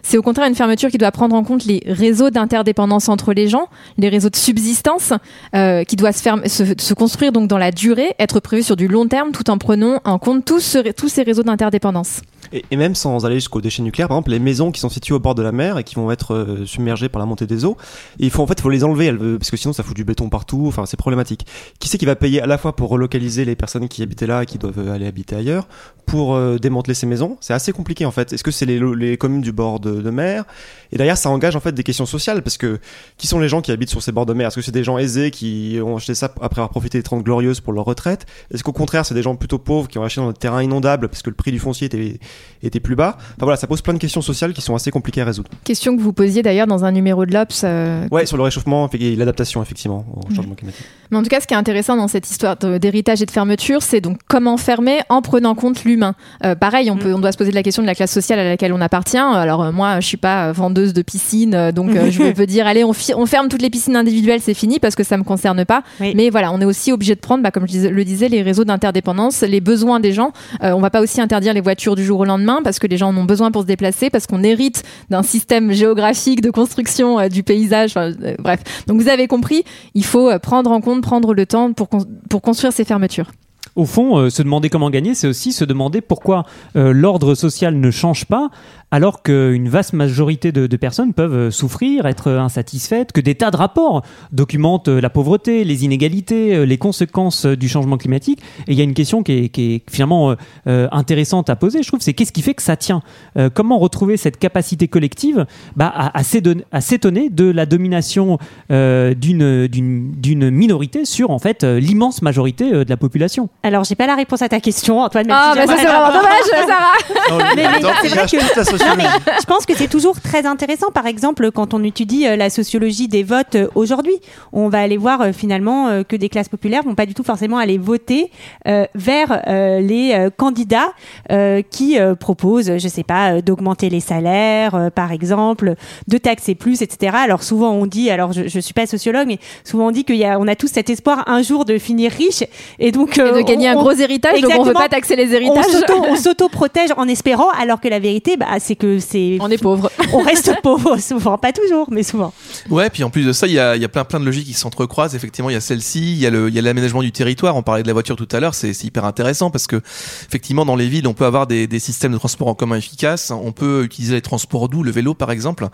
C'est 0.02 0.18
au 0.18 0.22
contraire 0.22 0.46
une 0.46 0.54
fermeture 0.54 0.90
qui 0.90 0.98
doit 0.98 1.10
prendre 1.10 1.34
en 1.34 1.42
compte 1.42 1.64
les 1.64 1.82
réseaux 1.86 2.30
d'interdépendance 2.30 3.08
entre 3.08 3.32
les 3.32 3.48
gens, 3.48 3.68
les 3.98 4.08
réseaux 4.08 4.30
de 4.30 4.36
subsistance, 4.36 5.12
euh, 5.54 5.84
qui 5.84 5.96
doit 5.96 6.12
se, 6.12 6.94
construire 6.94 7.32
donc 7.32 7.48
dans 7.48 7.58
la 7.58 7.72
durée, 7.72 8.14
être 8.18 8.40
prévu 8.40 8.62
sur 8.62 8.76
du 8.76 8.88
long 8.88 9.08
terme, 9.08 9.32
tout 9.32 9.50
en 9.50 9.58
prenant 9.58 10.00
en 10.04 10.18
compte 10.18 10.44
tous 10.44 10.60
ces 10.60 11.22
réseaux 11.22 11.42
d'interdépendance. 11.42 12.20
Et, 12.52 12.76
même 12.76 12.94
sans 12.94 13.24
aller 13.24 13.36
jusqu'aux 13.36 13.60
déchets 13.60 13.82
nucléaires, 13.82 14.08
par 14.08 14.16
exemple, 14.16 14.30
les 14.30 14.38
maisons 14.38 14.70
qui 14.70 14.80
sont 14.80 14.88
situées 14.88 15.14
au 15.14 15.18
bord 15.18 15.34
de 15.34 15.42
la 15.42 15.52
mer 15.52 15.78
et 15.78 15.84
qui 15.84 15.94
vont 15.94 16.10
être 16.10 16.34
euh, 16.34 16.66
submergées 16.66 17.08
par 17.08 17.20
la 17.20 17.26
montée 17.26 17.46
des 17.46 17.64
eaux, 17.64 17.76
il 18.18 18.30
faut 18.30 18.42
en 18.42 18.46
fait 18.46 18.60
faut 18.60 18.70
les 18.70 18.84
enlever 18.84 19.06
elles, 19.06 19.18
parce 19.38 19.50
que 19.50 19.56
sinon 19.56 19.72
ça 19.72 19.82
fout 19.82 19.96
du 19.96 20.04
béton 20.04 20.28
partout. 20.28 20.64
Enfin, 20.66 20.86
c'est 20.86 20.96
problématique. 20.96 21.46
Qui 21.78 21.88
c'est 21.88 21.98
qui 21.98 22.06
va 22.06 22.16
payer 22.16 22.42
à 22.42 22.46
la 22.46 22.58
fois 22.58 22.76
pour 22.76 22.90
relocaliser 22.90 23.44
les 23.44 23.56
personnes 23.56 23.88
qui 23.88 24.02
habitaient 24.02 24.26
là 24.26 24.42
et 24.42 24.46
qui 24.46 24.58
doivent 24.58 24.78
euh, 24.78 24.94
aller 24.94 25.06
habiter 25.06 25.36
ailleurs, 25.36 25.68
pour 26.06 26.34
euh, 26.34 26.58
démanteler 26.58 26.94
ces 26.94 27.06
maisons? 27.06 27.36
C'est 27.40 27.54
assez 27.54 27.72
compliqué 27.72 28.04
en 28.04 28.10
fait. 28.10 28.32
Est-ce 28.32 28.44
que 28.44 28.50
c'est 28.50 28.66
les, 28.66 29.16
communes 29.16 29.40
du 29.40 29.52
bord 29.52 29.80
de, 29.80 30.00
de 30.00 30.10
mer? 30.10 30.44
Et 30.92 30.96
derrière, 30.96 31.16
ça 31.16 31.30
engage 31.30 31.56
en 31.56 31.60
fait 31.60 31.72
des 31.72 31.82
questions 31.82 32.06
sociales 32.06 32.42
parce 32.42 32.58
que 32.58 32.78
qui 33.16 33.26
sont 33.26 33.38
les 33.38 33.48
gens 33.48 33.60
qui 33.60 33.72
habitent 33.72 33.90
sur 33.90 34.02
ces 34.02 34.12
bords 34.12 34.26
de 34.26 34.34
mer? 34.34 34.48
Est-ce 34.48 34.56
que 34.56 34.62
c'est 34.62 34.72
des 34.72 34.84
gens 34.84 34.98
aisés 34.98 35.30
qui 35.30 35.78
ont 35.82 35.96
acheté 35.96 36.14
ça 36.14 36.26
après 36.40 36.60
avoir 36.60 36.70
profité 36.70 36.98
des 36.98 37.02
30 37.02 37.24
glorieuses 37.24 37.60
pour 37.60 37.72
leur 37.72 37.84
retraite? 37.84 38.26
Est-ce 38.52 38.62
qu'au 38.62 38.72
contraire, 38.72 39.04
c'est 39.04 39.14
des 39.14 39.22
gens 39.22 39.36
plutôt 39.36 39.58
pauvres 39.58 39.88
qui 39.88 39.98
ont 39.98 40.04
acheté 40.04 40.20
dans 40.20 40.28
des 40.28 40.38
terrains 40.38 40.62
inondables 40.62 41.08
parce 41.08 41.22
que 41.22 41.30
le 41.30 41.36
prix 41.36 41.52
du 41.52 41.58
foncier 41.58 41.86
était, 41.86 42.18
était 42.62 42.80
plus 42.80 42.96
bas 42.96 43.16
Enfin 43.18 43.42
voilà, 43.42 43.56
ça 43.56 43.66
pose 43.66 43.82
plein 43.82 43.94
de 43.94 43.98
questions 43.98 44.22
sociales 44.22 44.52
qui 44.52 44.60
sont 44.62 44.74
assez 44.74 44.90
compliquées 44.90 45.20
à 45.20 45.24
résoudre. 45.24 45.50
Question 45.64 45.96
que 45.96 46.00
vous 46.02 46.12
posiez 46.12 46.42
d'ailleurs 46.42 46.66
dans 46.66 46.84
un 46.84 46.92
numéro 46.92 47.24
de 47.26 47.32
l'Obs. 47.32 47.62
euh, 47.64 48.06
Ouais, 48.10 48.26
sur 48.26 48.36
le 48.36 48.42
réchauffement 48.42 48.88
et 48.92 49.14
l'adaptation 49.16 49.62
effectivement 49.62 50.04
au 50.16 50.34
changement 50.34 50.54
climatique. 50.54 50.84
Mais 51.10 51.18
en 51.18 51.22
tout 51.22 51.28
cas, 51.28 51.40
ce 51.40 51.46
qui 51.46 51.54
est 51.54 51.56
intéressant 51.56 51.96
dans 51.96 52.08
cette 52.08 52.28
histoire 52.28 52.56
d'héritage 52.56 53.22
et 53.22 53.26
de 53.26 53.30
fermeture, 53.30 53.82
c'est 53.82 54.00
donc 54.00 54.18
comment 54.26 54.56
fermer 54.56 54.98
en 55.08 55.22
prenant 55.22 55.54
compte 55.54 55.84
l'humain. 55.84 56.14
Euh, 56.44 56.54
pareil, 56.54 56.90
on, 56.90 56.96
peut, 56.96 57.14
on 57.14 57.18
doit 57.20 57.32
se 57.32 57.38
poser 57.38 57.52
la 57.52 57.62
question 57.62 57.82
de 57.82 57.86
la 57.86 57.94
classe 57.94 58.12
sociale 58.12 58.38
à 58.38 58.44
laquelle 58.44 58.72
on 58.72 58.80
appartient. 58.80 59.16
Alors 59.16 59.62
euh, 59.62 59.72
moi, 59.72 60.00
je 60.00 60.06
suis 60.06 60.16
pas 60.16 60.48
euh, 60.48 60.52
vendeuse 60.52 60.92
de 60.92 61.02
piscine, 61.02 61.70
donc 61.72 61.94
euh, 61.94 62.10
je 62.10 62.22
veux 62.34 62.46
dire, 62.46 62.66
allez, 62.66 62.84
on, 62.84 62.92
ferme 62.92 63.48
toutes 63.48 63.62
les 63.62 63.70
piscines 63.70 63.96
individuelles, 63.96 64.40
c'est 64.40 64.54
fini 64.54 64.78
parce 64.80 64.94
que 64.94 65.04
ça 65.04 65.16
me 65.16 65.22
concerne 65.24 65.64
pas. 65.64 65.82
Oui. 66.00 66.12
Mais 66.16 66.30
voilà, 66.30 66.52
on 66.52 66.60
est 66.60 66.64
aussi 66.64 66.92
obligé 66.92 67.14
de 67.14 67.20
prendre, 67.20 67.42
bah, 67.42 67.50
comme 67.50 67.68
je 67.68 67.88
le 67.88 68.04
disais, 68.04 68.28
les 68.28 68.42
réseaux 68.42 68.64
d'interdépendance, 68.64 69.42
les 69.42 69.60
besoins 69.60 70.00
des 70.00 70.12
gens. 70.12 70.32
Euh, 70.62 70.72
on 70.72 70.80
va 70.80 70.90
pas 70.90 71.00
aussi 71.00 71.20
interdire 71.20 71.54
les 71.54 71.60
voitures 71.60 71.94
du 71.94 72.04
jour 72.04 72.20
au 72.20 72.25
lendemain 72.26 72.60
parce 72.62 72.78
que 72.78 72.86
les 72.86 72.96
gens 72.96 73.08
en 73.08 73.16
ont 73.16 73.24
besoin 73.24 73.50
pour 73.50 73.62
se 73.62 73.66
déplacer, 73.66 74.10
parce 74.10 74.26
qu'on 74.26 74.42
hérite 74.42 74.82
d'un 75.10 75.22
système 75.22 75.72
géographique 75.72 76.40
de 76.40 76.50
construction 76.50 77.18
euh, 77.18 77.28
du 77.28 77.42
paysage. 77.42 77.94
Euh, 77.96 78.12
bref, 78.38 78.60
donc 78.86 79.00
vous 79.00 79.08
avez 79.08 79.26
compris, 79.26 79.64
il 79.94 80.04
faut 80.04 80.30
euh, 80.30 80.38
prendre 80.38 80.70
en 80.70 80.80
compte, 80.80 81.02
prendre 81.02 81.34
le 81.34 81.46
temps 81.46 81.72
pour, 81.72 81.88
pour 82.28 82.42
construire 82.42 82.72
ces 82.72 82.84
fermetures. 82.84 83.30
Au 83.74 83.84
fond, 83.84 84.30
se 84.30 84.42
demander 84.42 84.70
comment 84.70 84.88
gagner, 84.88 85.14
c'est 85.14 85.26
aussi 85.26 85.52
se 85.52 85.62
demander 85.62 86.00
pourquoi 86.00 86.44
l'ordre 86.74 87.34
social 87.34 87.78
ne 87.78 87.90
change 87.90 88.24
pas 88.24 88.48
alors 88.92 89.22
qu'une 89.22 89.68
vaste 89.68 89.92
majorité 89.94 90.52
de, 90.52 90.66
de 90.66 90.76
personnes 90.76 91.12
peuvent 91.12 91.34
euh, 91.34 91.50
souffrir, 91.50 92.06
être 92.06 92.30
insatisfaites, 92.30 93.10
que 93.12 93.20
des 93.20 93.34
tas 93.34 93.50
de 93.50 93.56
rapports 93.56 94.02
documentent 94.32 94.88
euh, 94.88 95.00
la 95.00 95.10
pauvreté, 95.10 95.64
les 95.64 95.84
inégalités, 95.84 96.54
euh, 96.54 96.64
les 96.64 96.78
conséquences 96.78 97.46
euh, 97.46 97.56
du 97.56 97.68
changement 97.68 97.96
climatique. 97.98 98.40
Et 98.68 98.72
il 98.72 98.78
y 98.78 98.80
a 98.80 98.84
une 98.84 98.94
question 98.94 99.22
qui 99.24 99.32
est, 99.32 99.48
qui 99.48 99.74
est 99.74 99.82
finalement 99.90 100.30
euh, 100.30 100.34
euh, 100.68 100.88
intéressante 100.92 101.50
à 101.50 101.56
poser, 101.56 101.82
je 101.82 101.88
trouve, 101.88 102.00
c'est 102.00 102.12
qu'est-ce 102.14 102.32
qui 102.32 102.42
fait 102.42 102.54
que 102.54 102.62
ça 102.62 102.76
tient? 102.76 103.02
Euh, 103.36 103.50
Comment 103.52 103.78
retrouver 103.78 104.16
cette 104.16 104.38
capacité 104.38 104.86
collective 104.88 105.46
bah, 105.74 105.92
à, 106.14 106.22
s'étonner 106.22 107.28
de 107.30 107.50
la 107.50 107.66
domination 107.66 108.38
euh, 108.70 109.14
d'une 109.14 110.50
minorité 110.50 111.04
sur 111.04 111.30
en 111.30 111.38
fait 111.38 111.64
euh, 111.64 111.80
l'immense 111.80 112.22
majorité 112.22 112.72
euh, 112.72 112.84
de 112.84 112.90
la 112.90 112.96
population? 112.96 113.48
Alors, 113.62 113.84
j'ai 113.84 113.94
pas 113.94 114.06
la 114.06 114.14
réponse 114.14 114.42
à 114.42 114.48
ta 114.48 114.60
question, 114.60 115.00
Antoine. 115.00 115.26
Ah, 115.30 115.52
si 115.54 115.58
bah 115.58 115.66
ça 115.66 115.76
c'est 115.76 115.86
vraiment 115.86 116.12
dommage, 116.12 116.66
Sarah 116.68 117.54
Mais- 117.56 117.62
mais 117.68 117.80
c'est 118.02 118.08
vrai 118.08 118.26
que- 118.26 118.46
toute 118.46 118.56
la 118.56 118.64
sociologie. 118.78 119.02
Non, 119.02 119.10
mais 119.26 119.32
je 119.40 119.46
pense 119.46 119.66
que 119.66 119.74
c'est 119.74 119.88
toujours 119.88 120.20
très 120.20 120.46
intéressant. 120.46 120.90
Par 120.92 121.06
exemple, 121.06 121.50
quand 121.50 121.74
on 121.74 121.82
étudie 121.82 122.26
euh, 122.26 122.36
la 122.36 122.50
sociologie 122.50 123.08
des 123.08 123.22
votes 123.22 123.54
euh, 123.56 123.68
aujourd'hui, 123.74 124.14
on 124.52 124.68
va 124.68 124.80
aller 124.80 124.96
voir 124.96 125.20
euh, 125.20 125.32
finalement 125.32 126.02
que 126.04 126.16
des 126.16 126.28
classes 126.28 126.48
populaires 126.48 126.82
vont 126.84 126.94
pas 126.94 127.06
du 127.06 127.14
tout 127.14 127.22
forcément 127.24 127.58
aller 127.58 127.78
voter 127.78 128.30
euh, 128.66 128.86
vers 128.94 129.42
euh, 129.46 129.80
les 129.80 130.28
candidats 130.36 130.92
euh, 131.30 131.62
qui 131.70 131.96
proposent, 132.20 132.76
je 132.78 132.88
sais 132.88 133.02
pas, 133.04 133.40
d'augmenter 133.42 133.88
les 133.90 134.00
salaires, 134.00 134.90
par 134.94 135.12
exemple, 135.12 135.74
de 136.08 136.18
taxer 136.18 136.54
plus, 136.54 136.82
etc. 136.82 137.16
Alors 137.18 137.42
souvent 137.42 137.70
on 137.72 137.86
dit, 137.86 138.10
alors 138.10 138.32
je, 138.32 138.48
je 138.48 138.60
suis 138.60 138.74
pas 138.74 138.86
sociologue, 138.86 139.26
mais 139.26 139.38
souvent 139.64 139.88
on 139.88 139.90
dit 139.90 140.04
qu'il 140.04 140.16
y 140.16 140.24
a, 140.24 140.38
on 140.38 140.46
a 140.48 140.54
tous 140.56 140.68
cet 140.68 140.90
espoir 140.90 141.24
un 141.26 141.42
jour 141.42 141.64
de 141.64 141.78
finir 141.78 142.10
riche 142.12 142.44
et 142.78 142.92
donc 142.92 143.18
Et 143.18 143.22
de 143.22 143.40
gagner 143.42 143.68
on- 143.70 143.78
un 143.78 143.82
gros 143.82 143.92
héritage, 143.92 144.40
donc 144.40 144.52
on 144.58 144.62
veut 144.62 144.72
pas 144.72 144.88
taxer 144.88 145.16
les 145.16 145.28
on 145.28 145.32
héritages. 145.32 145.64
s'auto- 145.66 146.04
on 146.08 146.16
s'auto-protège 146.26 146.90
en 146.96 147.08
espérant, 147.08 147.48
alors 147.60 147.80
que 147.80 147.88
la 147.88 147.98
vérité, 147.98 148.36
bah, 148.36 148.46
c'est 148.66 148.76
que 148.76 148.98
c'est 148.98 149.38
On 149.40 149.48
est 149.48 149.62
pauvre. 149.62 149.90
on 150.12 150.22
reste 150.22 150.52
pauvre 150.62 150.98
souvent, 150.98 151.38
pas 151.38 151.52
toujours, 151.52 151.88
mais 151.90 152.02
souvent. 152.02 152.32
Ouais, 152.68 152.90
puis 152.90 153.04
en 153.04 153.10
plus 153.10 153.24
de 153.24 153.32
ça, 153.32 153.46
il 153.46 153.52
y 153.52 153.58
a, 153.58 153.76
il 153.76 153.82
y 153.82 153.84
a 153.84 153.88
plein, 153.88 154.04
plein 154.04 154.18
de 154.18 154.24
logiques 154.24 154.46
qui 154.46 154.54
s'entrecroisent. 154.54 155.14
Effectivement, 155.14 155.50
il 155.50 155.52
y 155.52 155.56
a 155.56 155.60
celle-ci, 155.60 156.12
il 156.12 156.18
y 156.18 156.26
a 156.26 156.30
le, 156.30 156.48
il 156.48 156.54
y 156.54 156.58
a 156.58 156.62
l'aménagement 156.62 157.02
du 157.02 157.12
territoire. 157.12 157.56
On 157.56 157.62
parlait 157.62 157.82
de 157.82 157.86
la 157.86 157.92
voiture 157.92 158.16
tout 158.16 158.28
à 158.32 158.40
l'heure, 158.40 158.54
c'est 158.54 158.72
c'est 158.72 158.86
hyper 158.86 159.04
intéressant 159.04 159.50
parce 159.50 159.66
que 159.66 159.76
effectivement, 159.76 160.64
dans 160.64 160.76
les 160.76 160.88
villes, 160.88 161.06
on 161.06 161.14
peut 161.14 161.24
avoir 161.24 161.46
des, 161.46 161.66
des 161.66 161.78
systèmes 161.78 162.12
de 162.12 162.18
transport 162.18 162.48
en 162.48 162.54
commun 162.54 162.76
efficaces. 162.76 163.30
On 163.30 163.52
peut 163.52 163.84
utiliser 163.84 164.14
les 164.14 164.22
transports 164.22 164.68
doux, 164.68 164.82
le 164.82 164.90
vélo 164.90 165.14
par 165.14 165.30
exemple. 165.30 165.68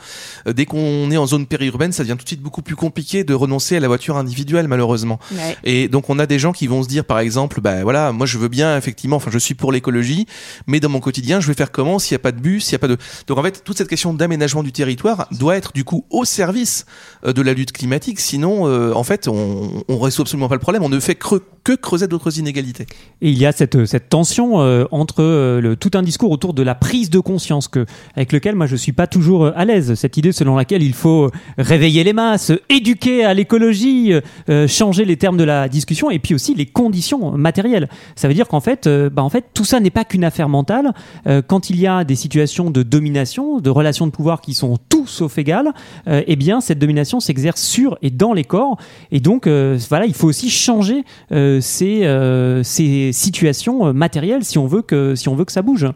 Euh, 0.46 0.52
Dès 0.52 0.66
qu'on 0.66 1.11
est 1.11 1.16
en 1.16 1.26
zone 1.26 1.46
périurbaine, 1.46 1.92
ça 1.92 2.02
devient 2.02 2.16
tout 2.18 2.24
de 2.24 2.28
suite 2.28 2.42
beaucoup 2.42 2.62
plus 2.62 2.76
compliqué 2.76 3.24
de 3.24 3.33
renoncer 3.33 3.76
à 3.76 3.81
la 3.81 3.88
voiture 3.88 4.16
individuelle, 4.16 4.68
malheureusement. 4.68 5.18
Et 5.64 5.88
donc 5.88 6.11
on 6.11 6.18
a 6.18 6.26
des 6.26 6.38
gens 6.38 6.52
qui 6.52 6.66
vont 6.66 6.83
se 6.83 6.88
dire 6.88 7.05
par 7.05 7.18
exemple, 7.18 7.61
bah 7.61 7.83
voilà, 7.83 8.12
moi 8.12 8.26
je 8.26 8.38
veux 8.38 8.48
bien 8.48 8.76
effectivement, 8.76 9.16
enfin 9.16 9.31
je 9.33 9.38
suis 9.38 9.55
pour 9.55 9.72
l'écologie, 9.72 10.26
mais 10.66 10.78
dans 10.78 10.90
mon 10.90 11.00
quotidien 11.00 11.40
je 11.40 11.46
vais 11.46 11.55
faire 11.55 11.72
comment 11.72 11.98
s'il 11.98 12.14
n'y 12.14 12.20
a 12.20 12.22
pas 12.22 12.33
de 12.33 12.40
bus, 12.40 12.64
s'il 12.64 12.72
n'y 12.72 12.76
a 12.76 12.81
Donc 13.26 13.38
en 13.38 13.42
fait 13.42 13.62
toute 13.64 13.76
cette 13.78 13.88
question 13.88 14.14
d'aménagement 14.14 14.62
du 14.62 14.72
territoire 14.72 15.28
doit 15.32 15.56
être 15.56 15.72
du 15.72 15.84
coup 15.84 16.04
au 16.10 16.24
service 16.24 16.86
euh, 17.24 17.32
de 17.32 17.42
la 17.42 17.52
lutte 17.54 17.72
climatique. 17.72 18.20
Sinon, 18.20 18.66
euh, 18.66 18.92
en 18.94 19.04
fait, 19.04 19.28
on, 19.28 19.84
on 19.88 19.98
résout 19.98 20.22
absolument 20.22 20.48
pas 20.48 20.54
le 20.54 20.60
problème. 20.60 20.82
On 20.82 20.88
ne 20.88 21.00
fait 21.00 21.14
creux- 21.14 21.44
que 21.64 21.72
creuser 21.74 22.08
d'autres 22.08 22.38
inégalités. 22.38 22.86
Et 23.20 23.30
il 23.30 23.38
y 23.38 23.46
a 23.46 23.52
cette, 23.52 23.84
cette 23.86 24.08
tension 24.08 24.60
euh, 24.60 24.84
entre 24.90 25.22
euh, 25.22 25.74
tout 25.76 25.90
un 25.94 26.02
discours 26.02 26.30
autour 26.30 26.54
de 26.54 26.62
la 26.62 26.74
prise 26.74 27.10
de 27.10 27.20
conscience 27.20 27.68
avec 28.16 28.32
lequel 28.32 28.54
moi 28.56 28.66
je 28.66 28.76
suis 28.76 28.92
pas 28.92 29.06
toujours 29.06 29.46
euh, 29.46 29.52
à 29.54 29.64
l'aise. 29.64 29.94
Cette 29.94 30.16
idée 30.16 30.32
selon 30.32 30.56
laquelle 30.56 30.82
il 30.82 30.94
faut 30.94 31.30
réveiller 31.58 32.04
les 32.04 32.12
masses, 32.12 32.52
éduquer 32.68 33.24
à 33.24 33.34
l'écologie, 33.34 34.12
euh, 34.48 34.66
changer 34.68 35.04
les 35.04 35.16
termes 35.16 35.36
de 35.36 35.44
la 35.44 35.68
discussion 35.68 36.10
et 36.10 36.18
puis 36.18 36.34
aussi 36.34 36.54
les 36.54 36.66
conditions 36.66 37.32
matérielles. 37.32 37.88
Ça 38.16 38.28
veut 38.28 38.34
dire 38.34 38.48
qu'en 38.48 38.60
fait, 38.60 38.86
euh, 38.86 39.08
bah, 39.10 39.22
fait, 39.30 39.44
tout 39.54 39.64
ça 39.64 39.80
n'est 39.80 39.90
pas 39.90 40.04
qu'une 40.04 40.24
affaire 40.24 40.48
mentale. 40.48 40.92
Euh, 41.26 41.42
quand 41.46 41.70
il 41.70 41.80
y 41.80 41.86
a 41.86 42.04
des 42.04 42.16
situations 42.16 42.70
de 42.72 42.82
domination, 42.82 43.61
de 43.61 43.70
relations 43.70 44.06
de 44.06 44.11
pouvoir 44.11 44.40
qui 44.40 44.54
sont 44.54 44.78
tout 44.88 45.06
sauf 45.06 45.38
égales, 45.38 45.72
euh, 46.08 46.22
eh 46.26 46.37
bien 46.37 46.61
cette 46.61 46.78
domination 46.78 47.20
s'exerce 47.20 47.62
sur 47.62 47.98
et 48.02 48.11
dans 48.11 48.32
les 48.32 48.44
corps. 48.44 48.76
Et 49.11 49.20
donc 49.20 49.46
euh, 49.46 49.78
voilà, 49.88 50.06
il 50.06 50.14
faut 50.14 50.28
aussi 50.28 50.50
changer 50.50 51.04
euh, 51.32 51.61
ces, 51.61 52.04
euh, 52.04 52.62
ces 52.62 53.12
situations 53.12 53.92
matérielles 53.92 54.44
si 54.44 54.58
on 54.58 54.66
veut 54.66 54.82
que 54.82 55.14
si 55.14 55.28
on 55.28 55.35
veut 55.35 55.44
que 55.44 55.52
ça 55.52 55.62
bouge. 55.62 55.87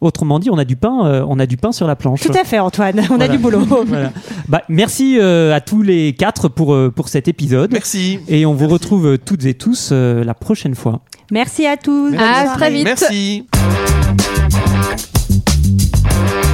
Autrement 0.00 0.38
dit, 0.38 0.50
on 0.50 0.58
a 0.58 0.64
du 0.64 0.76
pain, 0.76 1.06
euh, 1.06 1.24
on 1.26 1.38
a 1.38 1.46
du 1.46 1.56
pain 1.56 1.72
sur 1.72 1.86
la 1.86 1.96
planche. 1.96 2.20
Tout 2.20 2.32
à 2.38 2.44
fait, 2.44 2.58
Antoine. 2.58 3.00
On 3.10 3.20
a 3.20 3.28
du 3.28 3.38
boulot. 3.38 3.64
Voilà. 3.86 4.12
Bah, 4.48 4.62
merci 4.68 5.18
euh, 5.18 5.54
à 5.54 5.60
tous 5.60 5.82
les 5.82 6.12
quatre 6.12 6.48
pour 6.48 6.74
euh, 6.74 6.92
pour 6.94 7.08
cet 7.08 7.28
épisode. 7.28 7.72
Merci. 7.72 8.18
Et 8.28 8.44
on 8.44 8.54
vous 8.54 8.68
retrouve 8.68 9.16
toutes 9.18 9.44
et 9.46 9.54
tous 9.54 9.90
euh, 9.92 10.22
la 10.24 10.34
prochaine 10.34 10.74
fois. 10.74 11.00
Merci 11.30 11.66
à 11.66 11.76
tous. 11.76 12.14
À 12.18 12.54
très 12.56 12.70
vite. 12.70 12.84
Merci. 12.84 13.46
Thank 16.02 16.34
you. 16.34 16.45